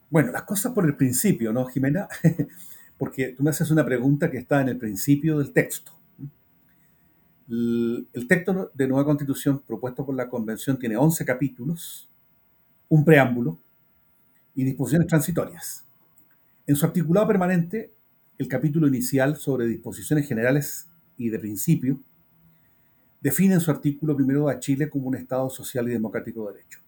Bueno, 0.10 0.32
las 0.32 0.44
cosas 0.44 0.72
por 0.72 0.86
el 0.86 0.96
principio, 0.96 1.52
¿no, 1.52 1.66
Jimena? 1.66 2.08
Porque 2.98 3.30
tú 3.30 3.44
me 3.44 3.50
haces 3.50 3.72
una 3.72 3.86
pregunta 3.86 4.32
que 4.32 4.38
está 4.38 4.62
en 4.62 4.70
el 4.70 4.78
principio 4.78 5.40
del 5.40 5.52
texto. 5.52 5.92
El, 7.50 8.08
texto 8.28 8.72
de 8.74 8.88
nueva 8.88 9.06
constitución 9.06 9.60
propuesto 9.60 10.06
por 10.06 10.16
la 10.16 10.30
convención 10.30 10.80
tiene 10.80 10.98
11 10.98 11.26
capítulos, 11.26 12.10
un 12.90 13.06
preámbulo 13.06 13.60
y 14.56 14.64
disposiciones 14.64 15.08
transitorias. 15.08 15.86
En 16.66 16.76
su 16.76 16.86
articulado 16.86 17.28
permanente, 17.28 17.94
el 18.38 18.48
capítulo 18.48 18.88
inicial 18.88 19.36
sobre 19.38 19.68
disposiciones 19.68 20.28
generales 20.28 20.90
y 21.18 21.30
de 21.30 21.40
principio 21.40 22.00
define 23.22 23.56
en 23.56 23.62
su 23.62 23.72
artículo 23.72 24.16
primero 24.16 24.50
a 24.50 24.60
Chile 24.60 24.90
como 24.90 25.08
un 25.08 25.16
Estado 25.16 25.50
social 25.50 25.88
y 25.88 25.92
democrático 25.92 26.48
de 26.48 26.54
derecho. 26.54 26.80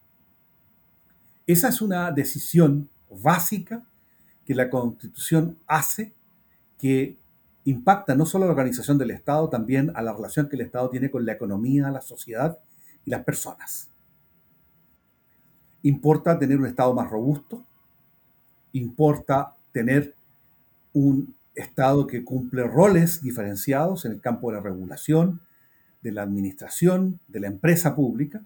Esa 1.46 1.70
es 1.70 1.82
una 1.82 2.12
decisión 2.12 2.90
básica 3.10 3.88
que 4.48 4.56
la 4.56 4.70
Constitución 4.70 5.58
hace 5.68 6.13
que 6.77 7.18
impacta 7.66 8.16
no 8.16 8.25
solo 8.25 8.46
a 8.46 8.48
la 8.48 8.54
organización 8.54 8.98
del 8.98 9.12
Estado, 9.12 9.50
también 9.50 9.92
a 9.94 10.01
la 10.01 10.13
relación 10.13 10.48
que 10.48 10.56
el 10.56 10.62
Estado 10.62 10.89
tiene 10.89 11.12
con 11.12 11.25
la 11.25 11.34
economía, 11.34 11.92
la 11.92 12.00
sociedad 12.00 12.58
y 13.04 13.12
las 13.12 13.25
personas. 13.25 13.89
Importa 15.84 16.39
tener 16.39 16.60
un 16.60 16.66
Estado 16.66 16.94
más 16.94 17.10
robusto, 17.10 17.66
importa 18.72 19.58
tener 19.74 20.16
un 20.94 21.36
Estado 21.54 22.08
que 22.08 22.24
cumple 22.24 22.63
roles 22.63 23.22
diferenciados 23.22 24.06
en 24.06 24.13
el 24.13 24.22
campo 24.22 24.50
de 24.50 24.58
la 24.58 24.63
regulación, 24.63 25.42
de 26.01 26.13
la 26.13 26.22
administración, 26.22 27.20
de 27.27 27.42
la 27.42 27.48
empresa 27.48 27.98
pública. 27.98 28.46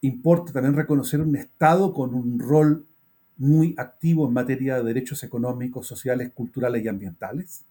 Importa 0.00 0.52
también 0.52 0.74
reconocer 0.74 1.20
un 1.20 1.36
Estado 1.36 1.92
con 1.92 2.12
un 2.12 2.40
rol 2.40 2.88
muy 3.36 3.74
activo 3.78 4.26
en 4.26 4.32
materia 4.32 4.76
de 4.76 4.84
derechos 4.84 5.22
económicos, 5.22 5.86
sociales, 5.86 6.30
culturales 6.34 6.84
y 6.84 6.88
ambientales. 6.88 7.64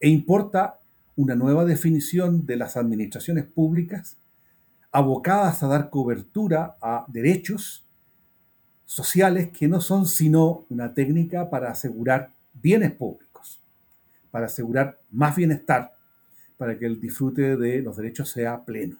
E 0.00 0.08
importa 0.08 0.80
una 1.16 1.34
nueva 1.34 1.64
definición 1.64 2.46
de 2.46 2.56
las 2.56 2.76
administraciones 2.76 3.44
públicas 3.44 4.16
abocadas 4.90 5.62
a 5.62 5.68
dar 5.68 5.90
cobertura 5.90 6.76
a 6.80 7.04
derechos 7.08 7.84
sociales 8.84 9.48
que 9.48 9.68
no 9.68 9.80
son 9.80 10.06
sino 10.06 10.66
una 10.70 10.94
técnica 10.94 11.50
para 11.50 11.70
asegurar 11.70 12.32
bienes 12.52 12.92
públicos, 12.92 13.60
para 14.30 14.46
asegurar 14.46 15.00
más 15.10 15.34
bienestar 15.36 15.94
para 16.56 16.78
que 16.78 16.86
el 16.86 17.00
disfrute 17.00 17.56
de 17.56 17.82
los 17.82 17.96
derechos 17.96 18.30
sea 18.30 18.64
pleno. 18.64 18.96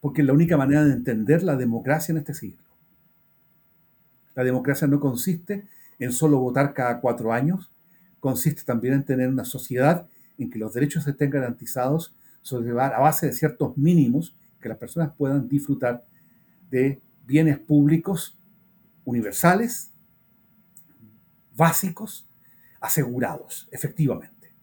Porque 0.00 0.20
es 0.20 0.26
la 0.26 0.34
única 0.34 0.56
manera 0.56 0.84
de 0.84 0.92
entender 0.92 1.42
la 1.42 1.56
democracia 1.56 2.12
en 2.12 2.18
este 2.18 2.34
siglo. 2.34 2.62
La 4.34 4.44
democracia 4.44 4.86
no 4.86 5.00
consiste 5.00 5.66
en 5.98 6.12
solo 6.12 6.38
votar 6.38 6.74
cada 6.74 7.00
cuatro 7.00 7.32
años, 7.32 7.70
consiste 8.20 8.62
también 8.64 8.94
en 8.94 9.04
tener 9.04 9.28
una 9.28 9.44
sociedad 9.44 10.08
en 10.38 10.50
que 10.50 10.58
los 10.58 10.74
derechos 10.74 11.06
estén 11.06 11.30
garantizados 11.30 12.14
sobre, 12.42 12.70
a 12.70 12.98
base 12.98 13.26
de 13.26 13.32
ciertos 13.32 13.76
mínimos 13.76 14.36
que 14.60 14.68
las 14.68 14.78
personas 14.78 15.12
puedan 15.16 15.48
disfrutar 15.48 16.04
de 16.70 17.00
bienes 17.26 17.58
públicos 17.58 18.38
universales, 19.04 19.92
básicos, 21.54 22.28
asegurados, 22.80 23.68
efectivamente. 23.70 24.54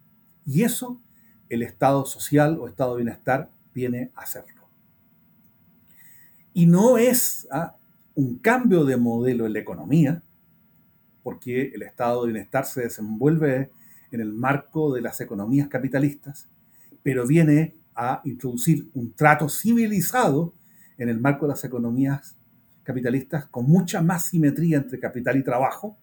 Y 0.46 0.63
eso 0.63 1.01
el 1.50 1.63
Estado 1.63 2.06
social 2.06 2.58
o 2.60 2.68
Estado 2.68 2.96
de 2.96 3.04
bienestar 3.04 3.51
viene 3.74 4.12
a 4.16 4.22
hacerlo. 4.22 4.70
Y 6.54 6.66
no 6.66 6.98
es 6.98 7.48
¿ah? 7.51 7.78
Un 8.15 8.38
cambio 8.39 8.86
de 8.86 8.98
modelo 8.98 9.46
en 9.46 9.53
la 9.53 9.60
economía, 9.60 10.24
porque 11.24 11.72
el 11.74 11.84
Estado 11.84 12.22
de 12.25 12.34
bienestar 12.34 12.65
se 12.65 12.82
desenvuelve 12.82 13.72
en 14.12 14.22
el 14.22 14.34
marco 14.34 14.94
de 14.94 15.01
las 15.01 15.22
economías 15.22 15.68
capitalistas, 15.68 16.50
pero 17.03 17.25
viene 17.25 17.75
a 17.96 18.22
introducir 18.24 18.89
un 18.94 19.13
trato 19.13 19.50
civilizado 19.50 20.53
en 20.98 21.10
el 21.10 21.20
marco 21.20 21.46
de 21.46 21.53
las 21.53 21.63
economías 21.63 22.36
capitalistas 22.84 23.46
con 23.46 23.65
mucha 23.65 24.01
más 24.01 24.25
simetría 24.25 24.77
entre 24.77 25.00
capital 25.00 25.38
y 25.38 25.44
trabajo 25.44 25.98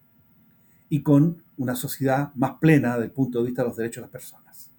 y 0.89 1.03
con 1.03 1.43
una 1.57 1.75
sociedad 1.75 2.33
más 2.35 2.53
plena 2.61 2.95
desde 2.95 3.07
el 3.07 3.11
punto 3.13 3.41
de 3.41 3.47
vista 3.47 3.63
de 3.63 3.69
los 3.69 3.77
derechos 3.77 3.97
de 3.97 4.03
las 4.03 4.11
personas. 4.11 4.71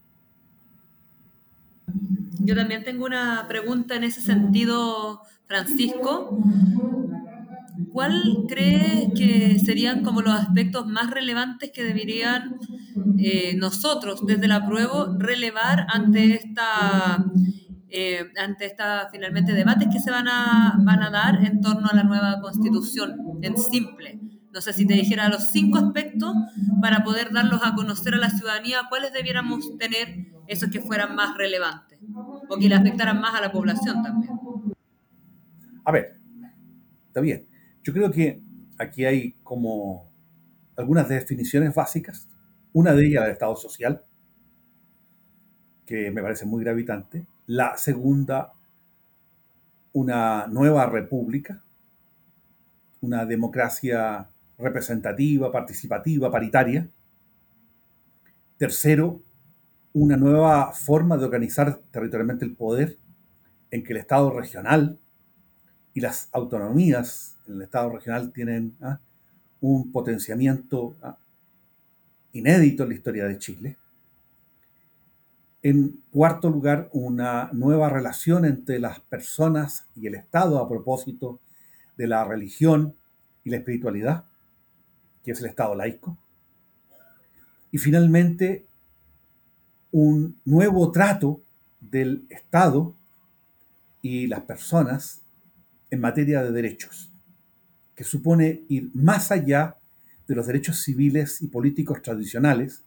Yo 2.40 2.56
también 2.56 2.84
tengo 2.84 3.06
una 3.06 3.46
pregunta 3.48 3.96
en 3.96 4.04
ese 4.04 4.22
sentido, 4.22 5.22
Francisco. 5.50 6.38
¿Cuál 7.92 8.46
cree 8.48 9.12
que 9.16 9.58
serían 9.58 10.04
como 10.04 10.22
los 10.22 10.34
aspectos 10.34 10.86
más 10.86 11.10
relevantes 11.10 11.72
que 11.74 11.84
deberían 11.84 12.60
eh, 13.18 13.56
nosotros 13.58 14.26
desde 14.28 14.48
la 14.48 14.66
prueba 14.68 15.08
relevar 15.18 15.88
ante 15.90 16.36
esta 16.36 17.26
eh, 17.90 18.32
ante 18.38 18.68
esta 18.68 19.10
finalmente 19.12 19.54
debates 19.54 19.88
que 19.92 20.00
se 20.00 20.12
van 20.12 20.28
a, 20.28 20.76
van 20.78 21.02
a 21.02 21.10
dar 21.10 21.44
en 21.44 21.60
torno 21.62 21.88
a 21.92 21.96
la 21.96 22.04
nueva 22.04 22.40
constitución 22.42 23.40
en 23.42 23.58
simple? 23.58 24.20
No 24.54 24.62
sé 24.62 24.74
si 24.74 24.86
te 24.86 24.94
dijera 24.94 25.30
los 25.30 25.50
cinco 25.52 25.80
aspectos 25.80 26.36
para 26.82 27.04
poder 27.04 27.32
darlos 27.32 27.62
a 27.64 27.74
conocer 27.74 28.14
a 28.14 28.18
la 28.18 28.30
ciudadanía, 28.30 28.82
cuáles 28.90 29.14
debiéramos 29.14 29.78
tener 29.80 30.28
esos 30.48 30.70
que 30.70 30.80
fueran 30.80 31.16
más 31.16 31.36
relevantes 31.38 32.00
o 32.50 32.58
que 32.58 32.70
le 32.70 32.76
afectaran 32.76 33.20
más 33.20 33.34
a 33.34 33.42
la 33.42 33.52
población 33.52 34.04
también. 34.04 34.49
A 35.90 35.92
ver, 35.92 36.20
está 37.08 37.20
bien. 37.20 37.48
Yo 37.82 37.92
creo 37.94 38.12
que 38.12 38.44
aquí 38.78 39.06
hay 39.06 39.32
como 39.42 40.14
algunas 40.76 41.10
definiciones 41.10 41.74
básicas. 41.74 42.30
Una 42.74 42.94
de 42.94 43.08
ellas, 43.08 43.26
el 43.26 43.32
Estado 43.32 43.56
social, 43.56 44.06
que 45.88 46.12
me 46.12 46.22
parece 46.22 46.46
muy 46.46 46.64
gravitante. 46.64 47.26
La 47.48 47.76
segunda, 47.76 48.54
una 49.92 50.46
nueva 50.46 50.86
república, 50.86 51.64
una 53.02 53.26
democracia 53.26 54.30
representativa, 54.60 55.52
participativa, 55.52 56.30
paritaria. 56.30 56.88
Tercero, 58.58 59.24
una 59.94 60.18
nueva 60.18 60.72
forma 60.72 61.18
de 61.18 61.26
organizar 61.26 61.80
territorialmente 61.90 62.46
el 62.46 62.56
poder 62.56 63.00
en 63.72 63.84
que 63.84 63.94
el 63.94 63.98
Estado 63.98 64.30
regional 64.30 65.00
y 65.94 66.02
las 66.02 66.30
autonomías 66.32 67.38
en 67.48 67.56
el 67.56 67.62
Estado 67.64 67.90
regional 67.90 68.32
tienen 68.32 68.76
¿ah? 68.82 69.00
un 69.62 69.92
potenciamiento 69.92 70.96
¿ah? 71.02 71.18
inédito 72.34 72.84
en 72.84 72.90
la 72.90 72.96
historia 72.96 73.26
de 73.26 73.38
Chile. 73.38 73.78
En 75.62 76.02
cuarto 76.12 76.50
lugar, 76.50 76.90
una 76.94 77.50
nueva 77.52 77.90
relación 77.90 78.46
entre 78.46 78.80
las 78.80 79.00
personas 79.02 79.88
y 79.96 80.08
el 80.08 80.16
Estado 80.16 80.60
a 80.60 80.70
propósito 80.70 81.40
de 81.98 82.08
la 82.08 82.24
religión 82.24 82.96
y 83.44 83.50
la 83.50 83.58
espiritualidad, 83.58 84.24
que 85.24 85.32
es 85.32 85.40
el 85.42 85.48
Estado 85.48 85.76
laico. 85.76 86.18
Y 87.72 87.78
finalmente, 87.78 88.66
un 89.92 90.40
nuevo 90.46 90.92
trato 90.92 91.42
del 91.82 92.26
Estado 92.30 92.96
y 94.02 94.28
las 94.28 94.42
personas 94.42 95.24
en 95.90 96.02
materia 96.02 96.44
de 96.44 96.52
derechos, 96.52 97.12
que 97.96 98.04
supone 98.04 98.64
ir 98.70 98.92
más 98.94 99.32
allá 99.32 99.78
de 100.28 100.36
los 100.36 100.48
derechos 100.48 100.82
civiles 100.82 101.42
y 101.42 101.48
políticos 101.48 102.02
tradicionales 102.02 102.84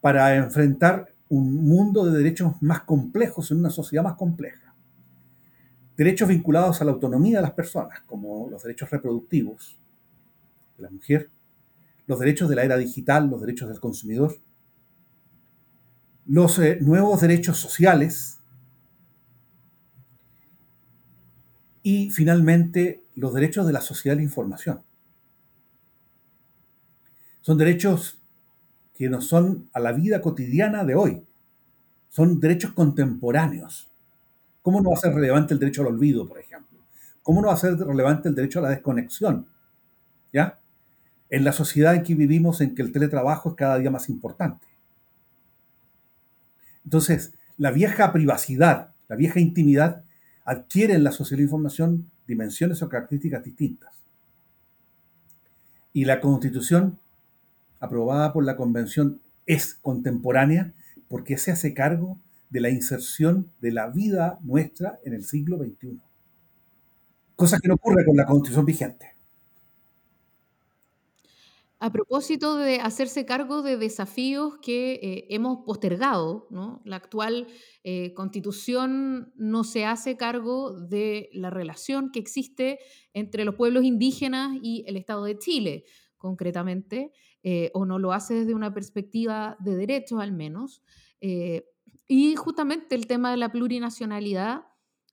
para 0.00 0.34
enfrentar 0.34 1.14
un 1.28 1.66
mundo 1.66 2.04
de 2.04 2.18
derechos 2.18 2.60
más 2.60 2.82
complejos 2.82 3.50
en 3.50 3.58
una 3.58 3.70
sociedad 3.70 4.04
más 4.04 4.16
compleja. 4.16 4.74
Derechos 5.96 6.28
vinculados 6.28 6.80
a 6.80 6.84
la 6.84 6.90
autonomía 6.90 7.38
de 7.38 7.42
las 7.42 7.52
personas, 7.52 8.00
como 8.02 8.50
los 8.50 8.62
derechos 8.62 8.90
reproductivos 8.90 9.80
de 10.76 10.82
la 10.82 10.90
mujer, 10.90 11.30
los 12.06 12.18
derechos 12.18 12.48
de 12.50 12.56
la 12.56 12.64
era 12.64 12.76
digital, 12.76 13.30
los 13.30 13.40
derechos 13.40 13.68
del 13.68 13.80
consumidor, 13.80 14.36
los 16.26 16.58
eh, 16.58 16.78
nuevos 16.80 17.20
derechos 17.20 17.58
sociales 17.58 18.41
y 21.82 22.10
finalmente 22.10 23.04
los 23.14 23.34
derechos 23.34 23.66
de 23.66 23.72
la 23.72 23.80
sociedad 23.80 24.16
de 24.16 24.22
la 24.22 24.28
información. 24.28 24.82
Son 27.40 27.58
derechos 27.58 28.20
que 28.94 29.08
no 29.08 29.20
son 29.20 29.68
a 29.72 29.80
la 29.80 29.92
vida 29.92 30.20
cotidiana 30.20 30.84
de 30.84 30.94
hoy, 30.94 31.26
son 32.08 32.38
derechos 32.40 32.72
contemporáneos. 32.72 33.90
¿Cómo 34.62 34.80
no 34.80 34.90
va 34.90 34.96
a 34.96 35.00
ser 35.00 35.14
relevante 35.14 35.54
el 35.54 35.60
derecho 35.60 35.82
al 35.82 35.88
olvido, 35.88 36.28
por 36.28 36.38
ejemplo? 36.38 36.78
¿Cómo 37.22 37.40
no 37.40 37.48
va 37.48 37.54
a 37.54 37.56
ser 37.56 37.76
relevante 37.76 38.28
el 38.28 38.34
derecho 38.34 38.60
a 38.60 38.62
la 38.62 38.70
desconexión? 38.70 39.48
¿Ya? 40.32 40.60
En 41.30 41.44
la 41.44 41.52
sociedad 41.52 41.94
en 41.94 42.04
que 42.04 42.14
vivimos, 42.14 42.60
en 42.60 42.74
que 42.74 42.82
el 42.82 42.92
teletrabajo 42.92 43.50
es 43.50 43.54
cada 43.56 43.78
día 43.78 43.90
más 43.90 44.08
importante. 44.08 44.66
Entonces, 46.84 47.34
la 47.56 47.70
vieja 47.70 48.12
privacidad, 48.12 48.94
la 49.08 49.16
vieja 49.16 49.40
intimidad 49.40 50.04
adquiere 50.44 50.94
en 50.94 51.04
la 51.04 51.12
sociedad 51.12 51.38
de 51.38 51.44
información 51.44 52.10
dimensiones 52.26 52.82
o 52.82 52.88
características 52.88 53.44
distintas. 53.44 54.02
Y 55.92 56.04
la 56.04 56.20
constitución 56.20 56.98
aprobada 57.80 58.32
por 58.32 58.44
la 58.44 58.56
convención 58.56 59.20
es 59.46 59.74
contemporánea 59.74 60.72
porque 61.08 61.36
se 61.36 61.50
hace 61.50 61.74
cargo 61.74 62.18
de 62.50 62.60
la 62.60 62.70
inserción 62.70 63.50
de 63.60 63.72
la 63.72 63.88
vida 63.88 64.38
nuestra 64.42 64.98
en 65.04 65.14
el 65.14 65.24
siglo 65.24 65.58
XXI. 65.58 66.00
Cosa 67.36 67.58
que 67.58 67.68
no 67.68 67.74
ocurre 67.74 68.04
con 68.04 68.16
la 68.16 68.24
constitución 68.24 68.64
vigente. 68.64 69.11
A 71.82 71.90
propósito 71.90 72.54
de 72.54 72.76
hacerse 72.76 73.26
cargo 73.26 73.60
de 73.60 73.76
desafíos 73.76 74.56
que 74.62 75.00
eh, 75.02 75.26
hemos 75.30 75.64
postergado, 75.66 76.46
la 76.84 76.94
actual 76.94 77.48
eh, 77.82 78.14
constitución 78.14 79.32
no 79.34 79.64
se 79.64 79.84
hace 79.84 80.16
cargo 80.16 80.78
de 80.78 81.28
la 81.32 81.50
relación 81.50 82.12
que 82.12 82.20
existe 82.20 82.78
entre 83.14 83.44
los 83.44 83.56
pueblos 83.56 83.82
indígenas 83.82 84.56
y 84.62 84.84
el 84.86 84.96
Estado 84.96 85.24
de 85.24 85.36
Chile, 85.36 85.84
concretamente, 86.18 87.10
eh, 87.42 87.72
o 87.74 87.84
no 87.84 87.98
lo 87.98 88.12
hace 88.12 88.34
desde 88.34 88.54
una 88.54 88.72
perspectiva 88.72 89.56
de 89.58 89.74
derechos 89.74 90.20
al 90.20 90.30
menos. 90.30 90.84
y 92.06 92.36
justamente 92.36 92.94
el 92.94 93.08
tema 93.08 93.32
de 93.32 93.38
la 93.38 93.50
plurinacionalidad 93.50 94.66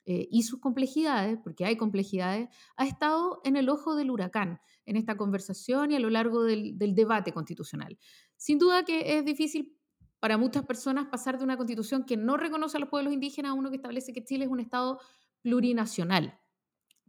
y 0.05 0.41
sus 0.43 0.59
complejidades, 0.59 1.37
porque 1.43 1.65
hay 1.65 1.77
complejidades, 1.77 2.49
ha 2.77 2.85
estado 2.85 3.41
en 3.43 3.55
el 3.57 3.69
ojo 3.69 3.95
del 3.95 4.09
huracán 4.09 4.59
en 4.89 4.97
esta 4.97 5.15
conversación 5.15 5.91
y 5.91 5.95
a 5.95 5.99
lo 5.99 6.09
largo 6.09 6.43
del, 6.43 6.75
debate 6.77 7.31
constitucional. 7.31 7.97
Sin 8.35 8.57
duda 8.57 8.83
que 8.83 9.17
es 9.17 9.23
difícil 9.23 9.77
para 10.19 10.35
muchas 10.37 10.65
personas 10.65 11.07
pasar 11.09 11.37
de 11.37 11.43
una 11.43 11.57
constitución 11.57 12.03
que 12.03 12.17
no 12.17 12.37
reconoce 12.37 12.77
a 12.77 12.79
los 12.79 12.89
pueblos 12.89 13.13
indígenas 13.13 13.51
a 13.51 13.53
uno 13.53 13.69
que 13.69 13.75
establece 13.75 14.13
que 14.13 14.23
Chile 14.23 14.45
es 14.45 14.51
un 14.51 14.59
Estado 14.59 14.99
plurinacional. 15.41 16.39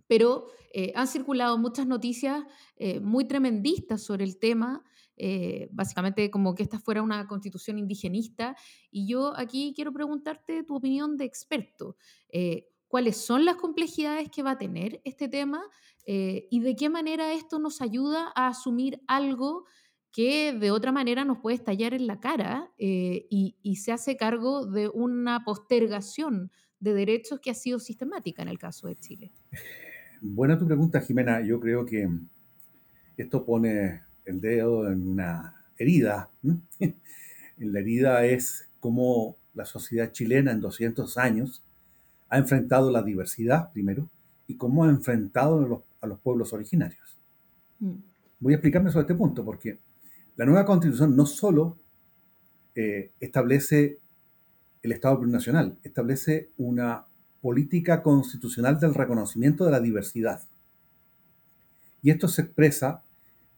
Pero 0.06 0.48
eh, 0.74 0.92
han 0.94 1.08
circulado 1.08 1.56
muchas 1.56 1.86
noticias 1.86 2.44
eh, 2.76 3.00
muy 3.00 3.26
tremendistas 3.26 4.02
sobre 4.02 4.24
el 4.24 4.38
tema, 4.38 4.84
eh, 5.16 5.68
básicamente 5.72 6.30
como 6.30 6.54
que 6.54 6.62
esta 6.62 6.78
fuera 6.78 7.02
una 7.02 7.26
constitución 7.26 7.78
indigenista. 7.78 8.56
Y 8.90 9.08
yo 9.08 9.32
aquí 9.38 9.72
quiero 9.74 9.90
preguntarte 9.90 10.64
tu 10.64 10.76
opinión 10.76 11.16
de 11.16 11.24
experto 11.24 11.96
cuáles 12.90 13.18
son 13.18 13.44
las 13.44 13.54
complejidades 13.54 14.28
que 14.30 14.42
va 14.42 14.52
a 14.52 14.58
tener 14.58 15.00
este 15.04 15.28
tema 15.28 15.62
eh, 16.06 16.48
y 16.50 16.58
de 16.58 16.74
qué 16.74 16.90
manera 16.90 17.32
esto 17.32 17.60
nos 17.60 17.80
ayuda 17.80 18.32
a 18.34 18.48
asumir 18.48 19.00
algo 19.06 19.64
que 20.10 20.52
de 20.52 20.72
otra 20.72 20.90
manera 20.90 21.24
nos 21.24 21.38
puede 21.38 21.54
estallar 21.54 21.94
en 21.94 22.08
la 22.08 22.18
cara 22.18 22.68
eh, 22.78 23.28
y, 23.30 23.76
se 23.76 23.92
hace 23.92 24.16
cargo 24.16 24.66
de 24.66 24.88
una 24.88 25.44
postergación 25.44 26.50
de 26.80 26.92
derechos 26.92 27.38
que 27.38 27.52
ha 27.52 27.54
sido 27.54 27.78
sistemática 27.78 28.42
en 28.42 28.48
el 28.48 28.58
caso 28.58 28.88
de 28.88 28.96
Chile. 28.96 29.32
Buena 30.20 30.58
tu 30.58 30.66
pregunta, 30.66 31.00
Jimena. 31.00 31.40
Yo 31.42 31.60
creo 31.60 31.86
que 31.86 32.08
esto 33.16 33.44
pone 33.44 34.02
el 34.24 34.40
dedo 34.40 34.90
en 34.90 35.06
una 35.06 35.64
herida. 35.78 36.28
la 37.58 37.78
herida 37.78 38.26
es 38.26 38.68
cómo 38.80 39.36
la 39.54 39.64
sociedad 39.64 40.10
chilena 40.10 40.50
en 40.50 40.60
200 40.60 41.16
años 41.18 41.62
ha 42.30 42.38
enfrentado 42.38 42.90
la 42.90 43.02
diversidad, 43.02 43.70
primero, 43.72 44.08
y 44.46 44.56
cómo 44.56 44.84
ha 44.84 44.88
enfrentado 44.88 45.84
a 46.00 46.06
los, 46.06 46.20
pueblos 46.20 46.52
originarios. 46.52 47.18
Mm. 47.80 47.94
Voy 48.38 48.52
a 48.54 48.56
explicarme 48.56 48.90
sobre 48.90 49.02
este 49.02 49.14
punto, 49.14 49.44
porque 49.44 49.78
la 50.36 50.46
nueva 50.46 50.64
constitución 50.64 51.14
no 51.14 51.26
solo 51.26 51.76
eh, 52.74 53.10
establece 53.20 53.98
el 54.82 54.92
Estado 54.92 55.18
plurinacional, 55.18 55.76
establece 55.82 56.50
una 56.56 57.04
política 57.42 58.02
constitucional 58.02 58.78
del 58.78 58.94
reconocimiento 58.94 59.64
de 59.64 59.72
la 59.72 59.80
diversidad. 59.80 60.42
Y 62.02 62.10
esto 62.10 62.28
se 62.28 62.42
expresa 62.42 63.02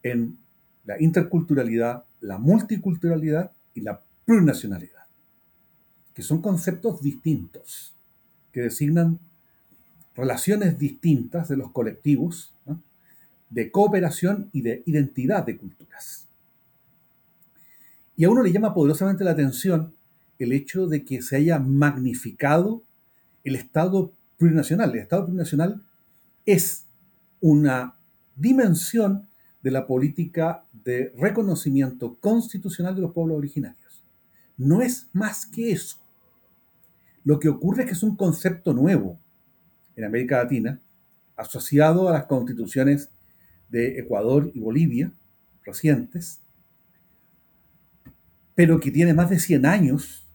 en 0.02 0.38
la 0.85 1.00
interculturalidad, 1.00 2.04
la 2.20 2.38
multiculturalidad 2.38 3.52
y 3.74 3.82
la 3.82 4.02
plurinacionalidad, 4.24 5.06
que 6.14 6.22
son 6.22 6.40
conceptos 6.40 7.02
distintos 7.02 7.94
que 8.53 8.61
designan 8.61 9.19
relaciones 10.15 10.79
distintas 10.79 11.49
de 11.49 11.57
los 11.57 11.71
colectivos 11.71 12.55
de 13.51 13.71
cooperación 13.71 14.49
y 14.53 14.62
de 14.62 14.83
identidad 14.87 15.45
de 15.45 15.59
culturas. 15.59 16.29
Y 18.17 18.25
a 18.25 18.31
uno 18.31 18.43
le 18.43 18.53
llama 18.53 18.75
poderosamente 18.75 19.25
la 19.25 19.33
atención 19.33 19.95
el 20.38 20.53
hecho 20.53 20.87
de 20.87 21.05
que 21.05 21.23
se 21.23 21.37
haya 21.37 21.59
magnificado 21.59 22.83
el 23.45 23.57
Estado 23.57 24.12
plurinacional. 24.38 24.91
El 24.91 25.01
Estado 25.01 25.25
plurinacional 25.27 25.83
es 26.47 26.87
una 27.41 27.97
dimensión 28.37 29.29
de 29.62 29.71
la 29.71 29.87
política 29.87 30.65
de 30.73 31.12
reconocimiento 31.17 32.17
constitucional 32.17 32.95
de 32.95 33.03
los 33.03 33.12
pueblos 33.12 33.38
originarios. 33.38 34.03
No 34.57 34.83
es 34.83 35.09
más 35.12 35.47
que 35.47 35.73
eso. 35.73 36.02
Lo 37.24 37.38
que 37.38 37.48
ocurre 37.48 37.82
es 37.82 37.88
que 37.88 37.94
es 37.94 38.02
un 38.02 38.16
concepto 38.16 38.72
nuevo 38.72 39.18
en 39.96 40.04
América 40.04 40.42
Latina, 40.42 40.80
asociado 41.37 42.08
a 42.08 42.12
las 42.12 42.26
constituciones 42.26 43.11
de 43.68 43.98
Ecuador 43.98 44.50
y 44.54 44.61
Bolivia 44.61 45.12
recientes, 45.64 46.40
pero 48.54 48.80
que 48.80 48.90
tiene 48.90 49.14
más 49.14 49.30
de 49.30 49.38
100 49.38 49.66
años 49.66 50.28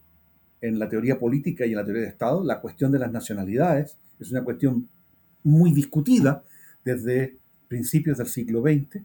en 0.60 0.78
la 0.78 0.88
teoría 0.88 1.18
política 1.18 1.66
y 1.66 1.70
en 1.70 1.76
la 1.76 1.84
teoría 1.84 2.02
de 2.02 2.08
Estado. 2.08 2.42
La 2.42 2.60
cuestión 2.60 2.90
de 2.90 2.98
las 2.98 3.12
nacionalidades 3.12 3.96
es 4.18 4.30
una 4.30 4.42
cuestión 4.42 4.88
muy 5.44 5.72
discutida 5.72 6.42
desde 6.84 7.38
principios 7.68 8.18
del 8.18 8.26
siglo 8.26 8.62
XX 8.62 9.02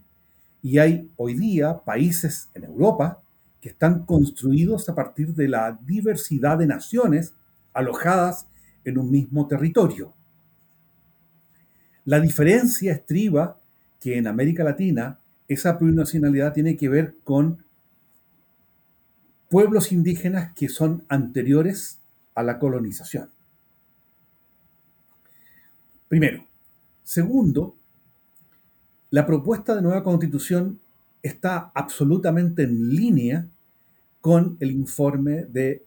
y 0.62 0.78
hay 0.80 1.12
hoy 1.18 1.36
día 1.36 1.84
países 1.84 2.50
en 2.54 2.64
Europa 2.64 3.22
que 3.62 3.70
están 3.70 4.06
construidos 4.06 4.90
a 4.90 4.96
partir 4.96 5.34
de 5.34 5.48
la 5.48 5.78
diversidad 5.86 6.58
de 6.58 6.68
naciones 6.68 7.34
alojadas 7.74 8.48
en 8.84 8.98
un 8.98 9.12
mismo 9.12 9.48
territorio. 9.48 10.14
La 12.06 12.20
diferencia 12.20 12.92
estriba 12.92 13.60
que 14.00 14.18
en 14.18 14.28
América 14.28 14.64
Latina 14.64 15.20
esa 15.48 15.78
plurinacionalidad 15.78 16.54
tiene 16.54 16.76
que 16.76 16.90
ver 16.90 17.16
con 17.24 17.66
pueblos 19.50 19.92
indígenas 19.92 20.54
que 20.54 20.68
son 20.68 21.06
anteriores 21.08 22.02
a 22.36 22.44
la 22.44 22.60
colonización. 22.60 23.30
Primero. 26.08 26.46
Segundo, 27.04 27.76
la 29.10 29.26
propuesta 29.26 29.76
de 29.76 29.82
nueva 29.82 30.04
constitución 30.04 30.80
está 31.22 31.72
absolutamente 31.76 32.64
en 32.64 32.96
línea 32.96 33.48
con 34.22 34.58
el 34.60 34.72
informe 34.72 35.46
de 35.46 35.86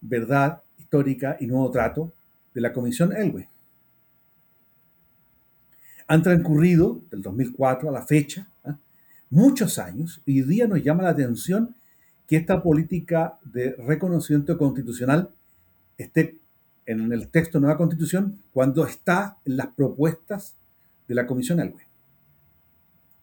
verdad 0.00 0.62
histórica 0.90 1.36
y 1.38 1.46
nuevo 1.46 1.70
trato 1.70 2.12
de 2.52 2.60
la 2.60 2.72
Comisión 2.72 3.12
Elway. 3.12 3.48
Han 6.08 6.20
transcurrido 6.24 7.00
del 7.12 7.22
2004 7.22 7.88
a 7.88 7.92
la 7.92 8.04
fecha 8.04 8.48
¿ah? 8.64 8.76
muchos 9.30 9.78
años 9.78 10.20
y 10.26 10.42
hoy 10.42 10.48
día 10.48 10.66
nos 10.66 10.82
llama 10.82 11.04
la 11.04 11.10
atención 11.10 11.76
que 12.26 12.34
esta 12.34 12.60
política 12.60 13.38
de 13.44 13.76
reconocimiento 13.76 14.58
constitucional 14.58 15.30
esté 15.96 16.40
en 16.86 17.12
el 17.12 17.28
texto 17.28 17.58
de 17.58 17.62
nueva 17.62 17.78
constitución 17.78 18.42
cuando 18.52 18.84
está 18.84 19.38
en 19.44 19.58
las 19.58 19.68
propuestas 19.68 20.56
de 21.06 21.14
la 21.14 21.24
Comisión 21.24 21.60
Elway, 21.60 21.86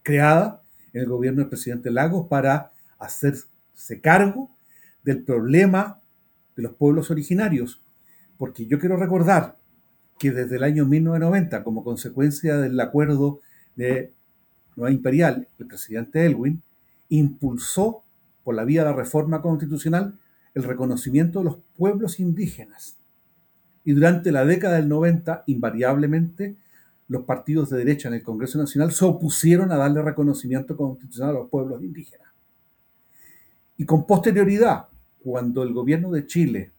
creada 0.04 0.62
en 0.94 1.02
el 1.02 1.10
gobierno 1.10 1.42
del 1.42 1.50
presidente 1.50 1.92
Lagos 1.92 2.28
para 2.30 2.72
hacerse 2.98 4.00
cargo 4.02 4.56
del 5.04 5.22
problema 5.24 6.02
de 6.58 6.64
los 6.64 6.74
pueblos 6.74 7.10
originarios. 7.10 7.82
Porque 8.38 8.66
yo 8.66 8.80
quiero 8.80 8.98
recordar 8.98 9.58
que 10.20 10.32
desde 10.32 10.58
el 10.58 10.64
año 10.64 10.86
1990, 10.86 11.64
como 11.64 11.84
consecuencia 11.84 12.58
del 12.58 12.78
acuerdo 12.80 13.40
de 13.76 14.14
Nueva 14.76 14.92
Imperial, 14.92 15.48
el 15.58 15.68
presidente 15.68 16.26
Elwin 16.26 16.62
impulsó 17.10 18.04
por 18.44 18.56
la 18.56 18.66
vía 18.66 18.84
de 18.84 18.90
la 18.90 18.96
reforma 18.96 19.42
constitucional 19.42 20.20
el 20.54 20.64
reconocimiento 20.64 21.40
de 21.40 21.46
los 21.46 21.58
pueblos 21.78 22.20
indígenas. 22.20 22.98
Y 23.84 23.94
durante 23.94 24.32
la 24.32 24.44
década 24.44 24.78
del 24.78 24.90
90, 24.90 25.44
invariablemente, 25.48 26.58
los 27.08 27.24
partidos 27.24 27.70
de 27.70 27.78
derecha 27.78 28.10
en 28.10 28.16
el 28.16 28.24
Congreso 28.24 28.58
Nacional 28.58 28.92
se 28.92 29.06
opusieron 29.06 29.72
a 29.72 29.78
darle 29.78 30.02
reconocimiento 30.02 30.76
constitucional 30.76 31.36
a 31.36 31.40
los 31.40 31.50
pueblos 31.50 31.82
indígenas. 31.84 32.28
Y 33.78 33.86
con 33.86 34.06
posterioridad, 34.06 34.88
cuando 35.28 35.62
el 35.62 35.74
gobierno 35.74 36.10
de 36.10 36.26
Chile 36.26 36.72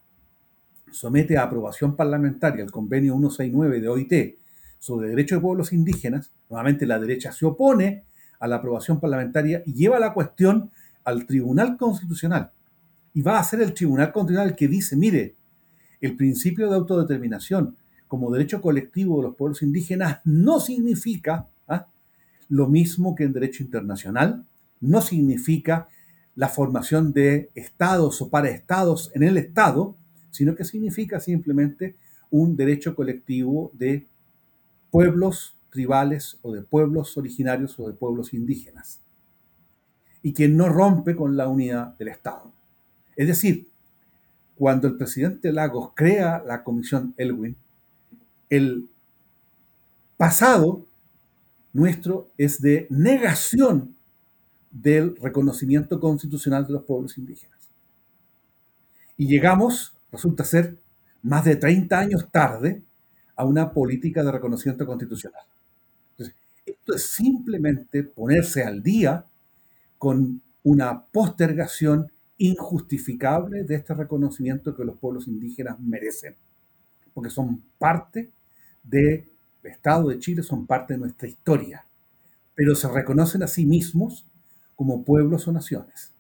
somete 0.91 1.37
a 1.37 1.43
aprobación 1.43 1.95
parlamentaria 1.95 2.65
el 2.65 2.71
convenio 2.71 3.13
169 3.13 3.79
de 3.79 3.89
OIT 3.89 4.39
sobre 4.79 5.11
derechos 5.11 5.37
de 5.37 5.43
pueblos 5.43 5.75
indígenas, 5.75 6.33
nuevamente 6.49 6.87
la 6.87 6.99
derecha 6.99 7.31
se 7.31 7.45
opone 7.45 8.05
a 8.41 8.49
la 8.49 8.57
aprobación 8.57 9.01
parlamentaria 9.01 9.63
y 9.67 9.75
lleva 9.75 9.99
la 9.99 10.15
cuestión 10.15 10.71
al 11.05 11.27
Tribunal 11.27 11.77
Constitucional. 11.77 12.53
Y 13.13 13.21
va 13.21 13.39
a 13.39 13.45
ser 13.45 13.61
el 13.61 13.75
Tribunal 13.75 14.13
Constitucional 14.13 14.49
el 14.49 14.57
que 14.57 14.67
dice, 14.67 14.97
mire, 14.97 15.37
el 16.01 16.17
principio 16.17 16.71
de 16.71 16.77
autodeterminación 16.77 17.77
como 18.07 18.31
derecho 18.31 18.63
colectivo 18.63 19.19
de 19.19 19.25
los 19.25 19.37
pueblos 19.37 19.61
indígenas 19.61 20.21
no 20.25 20.59
significa 20.59 21.49
¿ah? 21.67 21.87
lo 22.49 22.67
mismo 22.67 23.15
que 23.15 23.25
en 23.25 23.35
derecho 23.35 23.63
internacional, 23.63 24.47
no 24.81 25.03
significa 25.03 25.89
la 26.39 26.49
formación 26.49 27.13
de 27.13 27.51
estados 27.57 28.23
o 28.23 28.31
para 28.31 28.49
estados 28.49 29.11
en 29.13 29.25
el 29.25 29.37
Estado, 29.37 29.97
sino 30.31 30.55
que 30.55 30.63
significa 30.63 31.19
simplemente 31.19 31.97
un 32.31 32.57
derecho 32.57 32.95
colectivo 32.95 33.73
de 33.75 34.07
pueblos 34.93 35.57
tribales 35.71 36.39
o 36.43 36.53
de 36.53 36.63
pueblos 36.63 37.19
originarios 37.19 37.77
o 37.81 37.89
de 37.89 37.93
pueblos 37.93 38.33
indígenas, 38.35 39.01
y 40.23 40.33
que 40.33 40.47
no 40.47 40.69
rompe 40.69 41.17
con 41.17 41.37
la 41.37 41.49
unidad 41.49 41.99
del 41.99 42.07
Estado. 42.07 42.53
Es 43.17 43.27
decir, 43.27 43.67
cuando 44.57 44.87
el 44.87 44.97
presidente 44.97 45.51
Lagos 45.53 45.91
crea 45.97 46.41
la 46.47 46.63
comisión 46.63 47.15
Elwin, 47.17 47.57
el 48.49 48.89
pasado 50.17 50.87
nuestro 51.73 52.31
es 52.39 52.61
de 52.61 52.87
negación 52.91 53.98
del 54.81 55.17
reconocimiento 55.17 55.99
constitucional 55.99 56.67
de 56.67 56.75
los 56.75 56.85
pueblos 56.85 57.19
indígenas. 57.19 57.59
Y 59.17 59.27
llegamos 59.27 59.95
resulta 60.13 60.45
ser 60.45 60.79
más 61.23 61.45
de 61.45 61.57
30 61.57 61.99
años 61.99 62.29
tarde 62.31 62.83
a 63.37 63.45
una 63.45 63.73
política 63.73 64.23
de 64.23 64.33
reconocimiento 64.33 64.87
constitucional. 64.87 65.43
esto 66.65 66.95
es 66.95 67.07
simplemente 67.07 68.03
ponerse 68.03 68.63
al 68.63 68.83
día 68.83 69.25
con 69.97 70.43
una 70.63 71.03
postergación 71.07 72.13
injustificable 72.37 73.65
de 73.65 73.75
este 73.75 73.95
reconocimiento 73.95 74.75
que 74.75 74.85
los 74.85 74.99
pueblos 74.99 75.27
indígenas 75.27 75.81
merecen, 75.81 76.37
porque 77.15 77.31
son 77.31 77.63
parte 77.79 78.31
del 78.83 79.29
Estado 79.63 80.09
de 80.09 80.19
Chile, 80.19 80.43
son 80.43 80.67
parte 80.67 80.95
de 80.95 81.01
nuestra 81.01 81.27
historia, 81.27 81.85
pero 82.55 82.75
se 82.75 82.89
reconocen 82.89 83.43
a 83.43 83.49
sí 83.49 83.67
mismos 83.67 84.27
como 84.79 85.03
pueblos 85.03 85.49
o 85.49 85.53
naciones. 85.53 86.13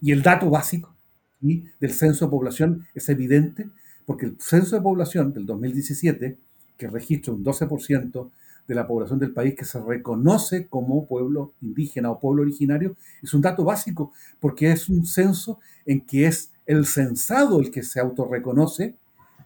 Y 0.00 0.10
el 0.10 0.22
dato 0.22 0.48
básico 0.48 0.96
del 1.38 1.92
censo 1.92 2.24
de 2.24 2.30
población 2.30 2.86
es 2.94 3.10
evidente 3.10 3.68
porque 4.06 4.24
el 4.24 4.36
censo 4.40 4.74
de 4.74 4.80
población 4.80 5.34
del 5.34 5.44
2017, 5.44 6.38
que 6.78 6.88
registra 6.88 7.34
un 7.34 7.44
12% 7.44 8.30
de 8.66 8.74
la 8.74 8.86
población 8.86 9.18
del 9.18 9.34
país 9.34 9.54
que 9.54 9.66
se 9.66 9.78
reconoce 9.82 10.66
como 10.66 11.06
pueblo 11.06 11.52
indígena 11.60 12.10
o 12.10 12.18
pueblo 12.18 12.40
originario, 12.40 12.96
es 13.22 13.34
un 13.34 13.42
dato 13.42 13.62
básico 13.62 14.14
porque 14.40 14.72
es 14.72 14.88
un 14.88 15.04
censo 15.04 15.60
en 15.84 16.00
que 16.00 16.26
es 16.26 16.52
el 16.64 16.86
censado 16.86 17.60
el 17.60 17.70
que 17.70 17.82
se 17.82 18.00
autorreconoce 18.00 18.96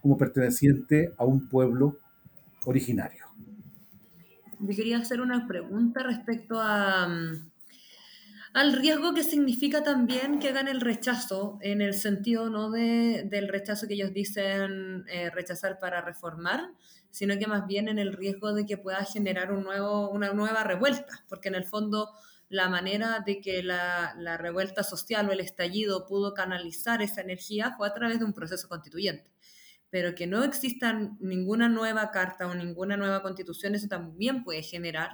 como 0.01 0.17
perteneciente 0.17 1.13
a 1.19 1.25
un 1.25 1.49
pueblo 1.49 1.97
originario. 2.65 3.28
Me 4.59 4.75
quería 4.75 4.99
hacer 4.99 5.21
una 5.21 5.47
pregunta 5.47 6.03
respecto 6.03 6.61
a, 6.61 7.07
mm, 7.07 7.51
al 8.55 8.73
riesgo 8.73 9.15
que 9.15 9.23
significa 9.23 9.83
también 9.83 10.39
que 10.41 10.49
hagan 10.49 10.69
el 10.69 10.81
rechazo, 10.81 11.59
en 11.61 11.81
el 11.81 11.95
sentido 11.95 12.51
no 12.51 12.71
de, 12.71 13.25
del 13.31 13.49
rechazo 13.49 13.87
que 13.87 13.95
ellos 13.95 14.13
dicen 14.13 15.05
eh, 15.09 15.31
rechazar 15.31 15.79
para 15.79 16.01
reformar, 16.01 16.71
sino 17.11 17.39
que 17.39 17.47
más 17.47 17.67
bien 17.67 17.89
en 17.89 17.99
el 17.99 18.13
riesgo 18.13 18.53
de 18.53 18.67
que 18.67 18.77
pueda 18.77 19.05
generar 19.05 19.53
un 19.53 19.63
nuevo, 19.65 20.11
una 20.11 20.33
nueva 20.33 20.65
revuelta, 20.65 21.25
porque 21.29 21.49
en 21.49 21.55
el 21.55 21.65
fondo 21.65 22.11
la 22.49 22.69
manera 22.69 23.21
de 23.25 23.41
que 23.41 23.63
la, 23.63 24.15
la 24.19 24.37
revuelta 24.39 24.83
social 24.83 25.29
o 25.29 25.33
el 25.33 25.41
estallido 25.41 26.07
pudo 26.07 26.35
canalizar 26.35 27.03
esa 27.03 27.21
energía 27.21 27.75
fue 27.77 27.87
a 27.87 27.95
través 27.95 28.19
de 28.19 28.25
un 28.25 28.33
proceso 28.33 28.69
constituyente 28.69 29.31
pero 29.91 30.15
que 30.15 30.27
no 30.27 30.45
exista 30.45 30.93
ninguna 31.21 31.69
nueva 31.69 32.11
carta 32.11 32.47
o 32.47 32.55
ninguna 32.55 32.97
nueva 32.97 33.23
constitución, 33.23 33.75
eso 33.75 33.89
también 33.89 34.45
puede 34.45 34.63
generar 34.63 35.11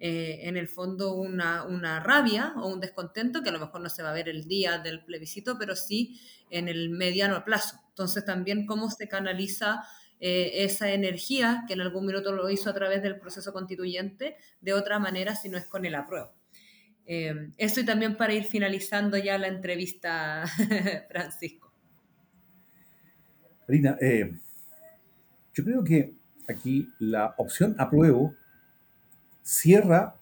eh, 0.00 0.40
en 0.42 0.56
el 0.56 0.68
fondo 0.68 1.14
una, 1.14 1.64
una, 1.64 1.98
rabia 1.98 2.54
o 2.56 2.68
un 2.68 2.80
descontento 2.80 3.42
que 3.42 3.48
a 3.48 3.52
lo 3.52 3.58
mejor 3.58 3.80
no 3.80 3.88
se 3.88 4.02
va 4.02 4.10
a 4.10 4.14
ver 4.14 4.28
el 4.28 4.46
día 4.46 4.78
del 4.78 5.04
plebiscito, 5.04 5.58
pero 5.58 5.74
sí 5.74 6.20
en 6.50 6.68
el 6.68 6.90
mediano 6.90 7.44
plazo. 7.44 7.80
Entonces 7.88 8.24
también 8.24 8.64
cómo 8.64 8.90
se 8.90 9.08
canaliza 9.08 9.82
eh, 10.20 10.64
esa 10.64 10.90
energía 10.90 11.64
que 11.66 11.74
en 11.74 11.80
algún 11.80 12.06
minuto 12.06 12.32
lo 12.32 12.50
hizo 12.50 12.70
a 12.70 12.74
través 12.74 13.02
del 13.02 13.18
proceso 13.18 13.52
constituyente 13.52 14.36
de 14.60 14.72
otra 14.72 14.98
manera 14.98 15.36
si 15.36 15.48
no 15.48 15.58
es 15.58 15.66
con 15.66 15.84
el 15.84 15.94
apruebo. 15.94 16.32
Eh, 17.06 17.50
eso 17.56 17.80
y 17.80 17.84
también 17.84 18.16
para 18.16 18.34
ir 18.34 18.44
finalizando 18.44 19.16
ya 19.16 19.38
la 19.38 19.48
entrevista, 19.48 20.44
Francisco. 21.08 21.67
Karina, 23.68 23.98
yo 25.52 25.62
creo 25.62 25.84
que 25.84 26.14
aquí 26.48 26.88
la 26.98 27.34
opción 27.36 27.76
apruebo 27.76 28.34
cierra 29.42 30.16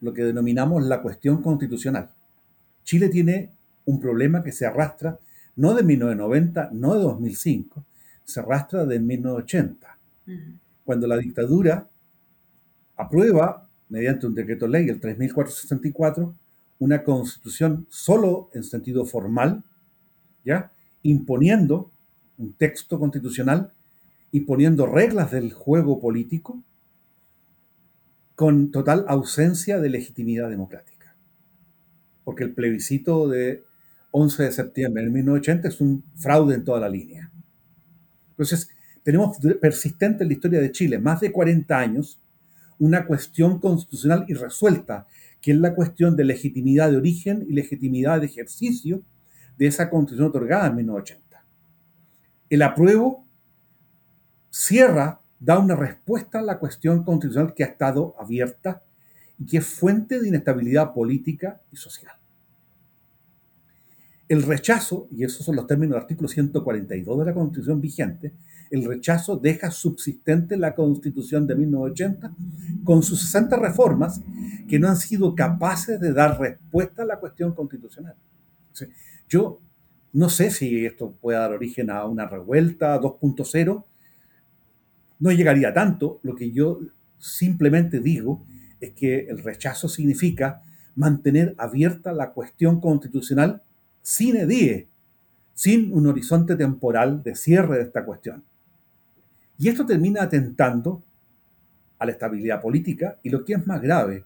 lo 0.00 0.12
que 0.12 0.24
denominamos 0.24 0.84
la 0.84 1.00
cuestión 1.00 1.40
constitucional. 1.40 2.10
Chile 2.82 3.08
tiene 3.08 3.52
un 3.84 4.00
problema 4.00 4.42
que 4.42 4.50
se 4.50 4.66
arrastra 4.66 5.20
no 5.54 5.72
de 5.74 5.84
1990, 5.84 6.70
no 6.72 6.94
de 6.94 7.02
2005, 7.02 7.84
se 8.24 8.40
arrastra 8.40 8.84
de 8.84 8.98
1980, 8.98 9.98
cuando 10.82 11.06
la 11.06 11.16
dictadura 11.16 11.88
aprueba, 12.96 13.68
mediante 13.88 14.26
un 14.26 14.34
decreto 14.34 14.66
ley, 14.66 14.88
el 14.88 14.98
3464, 14.98 16.34
una 16.80 17.04
constitución 17.04 17.86
solo 17.88 18.50
en 18.52 18.64
sentido 18.64 19.04
formal, 19.04 19.62
¿ya? 20.44 20.72
imponiendo 21.02 21.92
un 22.40 22.54
texto 22.54 22.98
constitucional, 22.98 23.72
imponiendo 24.32 24.86
reglas 24.86 25.30
del 25.30 25.52
juego 25.52 26.00
político, 26.00 26.62
con 28.34 28.70
total 28.70 29.04
ausencia 29.08 29.78
de 29.80 29.90
legitimidad 29.90 30.48
democrática. 30.48 30.90
porque 32.22 32.44
el 32.44 32.54
plebiscito 32.54 33.28
de 33.28 33.64
11 34.12 34.44
de 34.44 34.52
septiembre 34.52 35.02
de 35.02 35.10
1980 35.10 35.68
es 35.68 35.80
un 35.80 36.04
fraude 36.14 36.54
en 36.54 36.64
toda 36.64 36.78
la 36.78 36.88
línea. 36.88 37.32
Entonces, 38.30 38.70
tenemos 39.02 39.38
persistente 39.60 40.22
en 40.22 40.28
la 40.28 40.34
historia 40.34 40.60
de 40.60 40.70
Chile, 40.70 40.98
más 41.00 41.20
de 41.20 41.32
40 41.32 41.76
años, 41.76 42.20
una 42.78 43.04
cuestión 43.06 43.58
constitucional 43.58 44.26
irresuelta, 44.28 45.06
que 45.40 45.52
es 45.52 45.58
la 45.58 45.74
cuestión 45.74 46.16
de 46.16 46.24
legitimidad 46.24 46.90
de 46.90 46.98
origen 46.98 47.44
y 47.48 47.54
legitimidad 47.54 48.20
de 48.20 48.26
ejercicio 48.26 49.02
de 49.58 49.66
esa 49.66 49.90
constitución 49.90 50.28
otorgada 50.28 50.68
en 50.68 50.76
1980. 50.76 51.29
El 52.50 52.62
apruebo 52.62 53.24
cierra, 54.50 55.20
da 55.38 55.58
una 55.58 55.74
respuesta 55.74 56.40
a 56.40 56.42
la 56.42 56.58
cuestión 56.58 57.02
constitucional 57.02 57.54
que 57.54 57.64
ha 57.64 57.68
estado 57.68 58.14
abierta 58.18 58.82
y 59.38 59.46
que 59.46 59.58
es 59.58 59.66
fuente 59.66 60.20
de 60.20 60.28
inestabilidad 60.28 60.92
política 60.92 61.62
y 61.72 61.76
social. 61.76 62.12
El 64.28 64.42
rechazo, 64.42 65.08
y 65.10 65.24
esos 65.24 65.46
son 65.46 65.56
los 65.56 65.66
términos 65.66 65.94
del 65.94 66.02
artículo 66.02 66.28
142 66.28 67.18
de 67.18 67.24
la 67.24 67.34
Constitución 67.34 67.80
vigente, 67.80 68.32
el 68.70 68.84
rechazo 68.84 69.36
deja 69.36 69.70
subsistente 69.70 70.56
la 70.56 70.74
Constitución 70.74 71.46
de 71.46 71.56
1980 71.56 72.32
con 72.84 73.02
sus 73.02 73.22
60 73.22 73.56
reformas 73.56 74.20
que 74.68 74.78
no 74.78 74.88
han 74.88 74.96
sido 74.96 75.34
capaces 75.34 75.98
de 76.00 76.12
dar 76.12 76.38
respuesta 76.38 77.02
a 77.02 77.06
la 77.06 77.18
cuestión 77.18 77.54
constitucional. 77.54 78.14
Yo 79.28 79.60
no 80.12 80.28
sé 80.28 80.50
si 80.50 80.84
esto 80.84 81.12
puede 81.12 81.38
dar 81.38 81.52
origen 81.52 81.90
a 81.90 82.04
una 82.04 82.26
revuelta 82.26 83.00
2.0, 83.00 83.84
no 85.20 85.32
llegaría 85.32 85.72
tanto, 85.72 86.18
lo 86.22 86.34
que 86.34 86.50
yo 86.50 86.80
simplemente 87.18 88.00
digo 88.00 88.44
es 88.80 88.92
que 88.92 89.26
el 89.28 89.42
rechazo 89.42 89.88
significa 89.88 90.62
mantener 90.94 91.54
abierta 91.58 92.12
la 92.12 92.32
cuestión 92.32 92.80
constitucional 92.80 93.62
sin 94.02 94.36
edie, 94.36 94.88
sin 95.54 95.92
un 95.92 96.06
horizonte 96.06 96.56
temporal 96.56 97.22
de 97.22 97.36
cierre 97.36 97.76
de 97.76 97.82
esta 97.82 98.04
cuestión. 98.04 98.44
Y 99.58 99.68
esto 99.68 99.84
termina 99.84 100.22
atentando 100.22 101.02
a 101.98 102.06
la 102.06 102.12
estabilidad 102.12 102.62
política 102.62 103.18
y 103.22 103.28
lo 103.28 103.44
que 103.44 103.52
es 103.52 103.66
más 103.66 103.82
grave, 103.82 104.24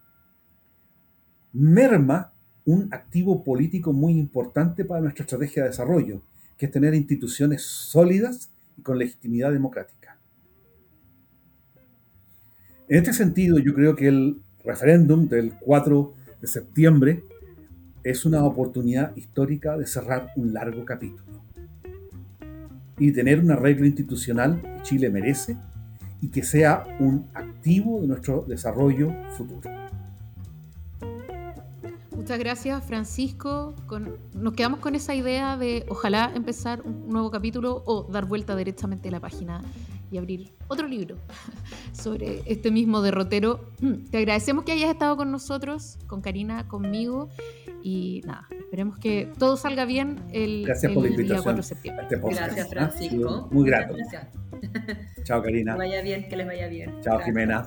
merma 1.53 2.34
un 2.65 2.89
activo 2.93 3.45
político 3.45 3.93
muy 3.93 4.19
importante 4.19 4.85
para 4.85 5.01
nuestra 5.01 5.25
estrategia 5.25 5.63
de 5.63 5.71
desarrollo, 5.71 6.23
que 6.57 6.67
es 6.67 6.73
tener 6.73 6.95
instituciones 6.95 7.63
sólidas 7.63 8.51
y 8.79 8.83
con 8.83 8.99
legitimidad 8.99 9.53
democrática. 9.53 10.19
En 12.89 12.99
este 12.99 13.13
sentido, 13.13 13.59
yo 13.59 13.75
creo 13.75 13.97
que 13.97 14.09
el 14.09 14.41
referéndum 14.65 15.29
del 15.29 15.55
4 15.61 16.15
de 16.41 16.47
septiembre 16.47 17.25
es 18.03 18.25
una 18.25 18.45
oportunidad 18.45 19.17
histórica 19.17 19.77
de 19.77 19.87
cerrar 19.87 20.31
un 20.37 20.53
largo 20.53 20.85
capítulo 20.85 21.43
y 22.99 23.13
tener 23.13 23.41
un 23.41 23.51
arreglo 23.51 23.87
institucional 23.87 24.61
que 24.61 24.83
Chile 24.83 25.11
merece 25.11 25.57
y 26.21 26.29
que 26.29 26.43
sea 26.43 26.85
un 27.01 27.27
activo 27.35 28.01
de 28.01 28.07
nuestro 28.07 28.45
desarrollo 28.47 29.13
futuro. 29.37 29.71
Muchas 32.25 32.39
gracias, 32.39 32.85
Francisco. 32.85 33.75
nos 34.33 34.55
quedamos 34.55 34.81
con 34.81 34.95
esa 34.95 35.15
idea 35.15 35.59
de 35.59 35.85
ojalá 35.91 36.33
empezar 36.35 36.81
un 36.81 37.07
nuevo 37.11 37.31
capítulo 37.31 37.83
o 37.85 38.05
dar 38.05 38.25
vuelta 38.25 38.57
directamente 38.57 39.11
a 39.11 39.13
la 39.13 39.21
página 39.21 39.61
y 40.11 40.17
abrir 40.17 40.55
otro 40.69 40.89
libro 40.89 41.19
sobre 41.93 42.41
este 42.47 42.71
mismo 42.71 43.03
derrotero. 43.03 43.69
Te 44.11 44.17
agradecemos 44.17 44.65
que 44.65 44.73
hayas 44.73 44.89
estado 44.89 45.19
con 45.19 45.31
nosotros, 45.31 45.99
con 46.07 46.23
Karina, 46.23 46.67
conmigo. 46.67 47.29
Y 47.83 48.23
nada, 48.25 48.49
esperemos 48.59 48.99
que 48.99 49.31
todo 49.39 49.59
salga 49.59 49.85
bien 49.85 50.17
el, 50.33 50.65
Gracias 50.65 50.93
por 50.93 51.03
la 51.03 51.11
invitación 51.11 51.37
día 51.37 51.43
4 51.45 51.57
de 51.59 51.63
septiembre. 51.63 52.07
Este 52.11 52.27
gracias, 52.27 52.69
Francisco. 52.71 53.49
Muy 53.53 53.67
grato. 53.67 53.97
Chao, 55.25 55.43
Karina. 55.43 55.73
Que 55.73 55.79
vaya 55.79 56.01
bien, 56.01 56.27
que 56.27 56.37
les 56.37 56.47
vaya 56.47 56.69
bien. 56.69 57.03
Chao, 57.03 57.19
Jimena. 57.19 57.67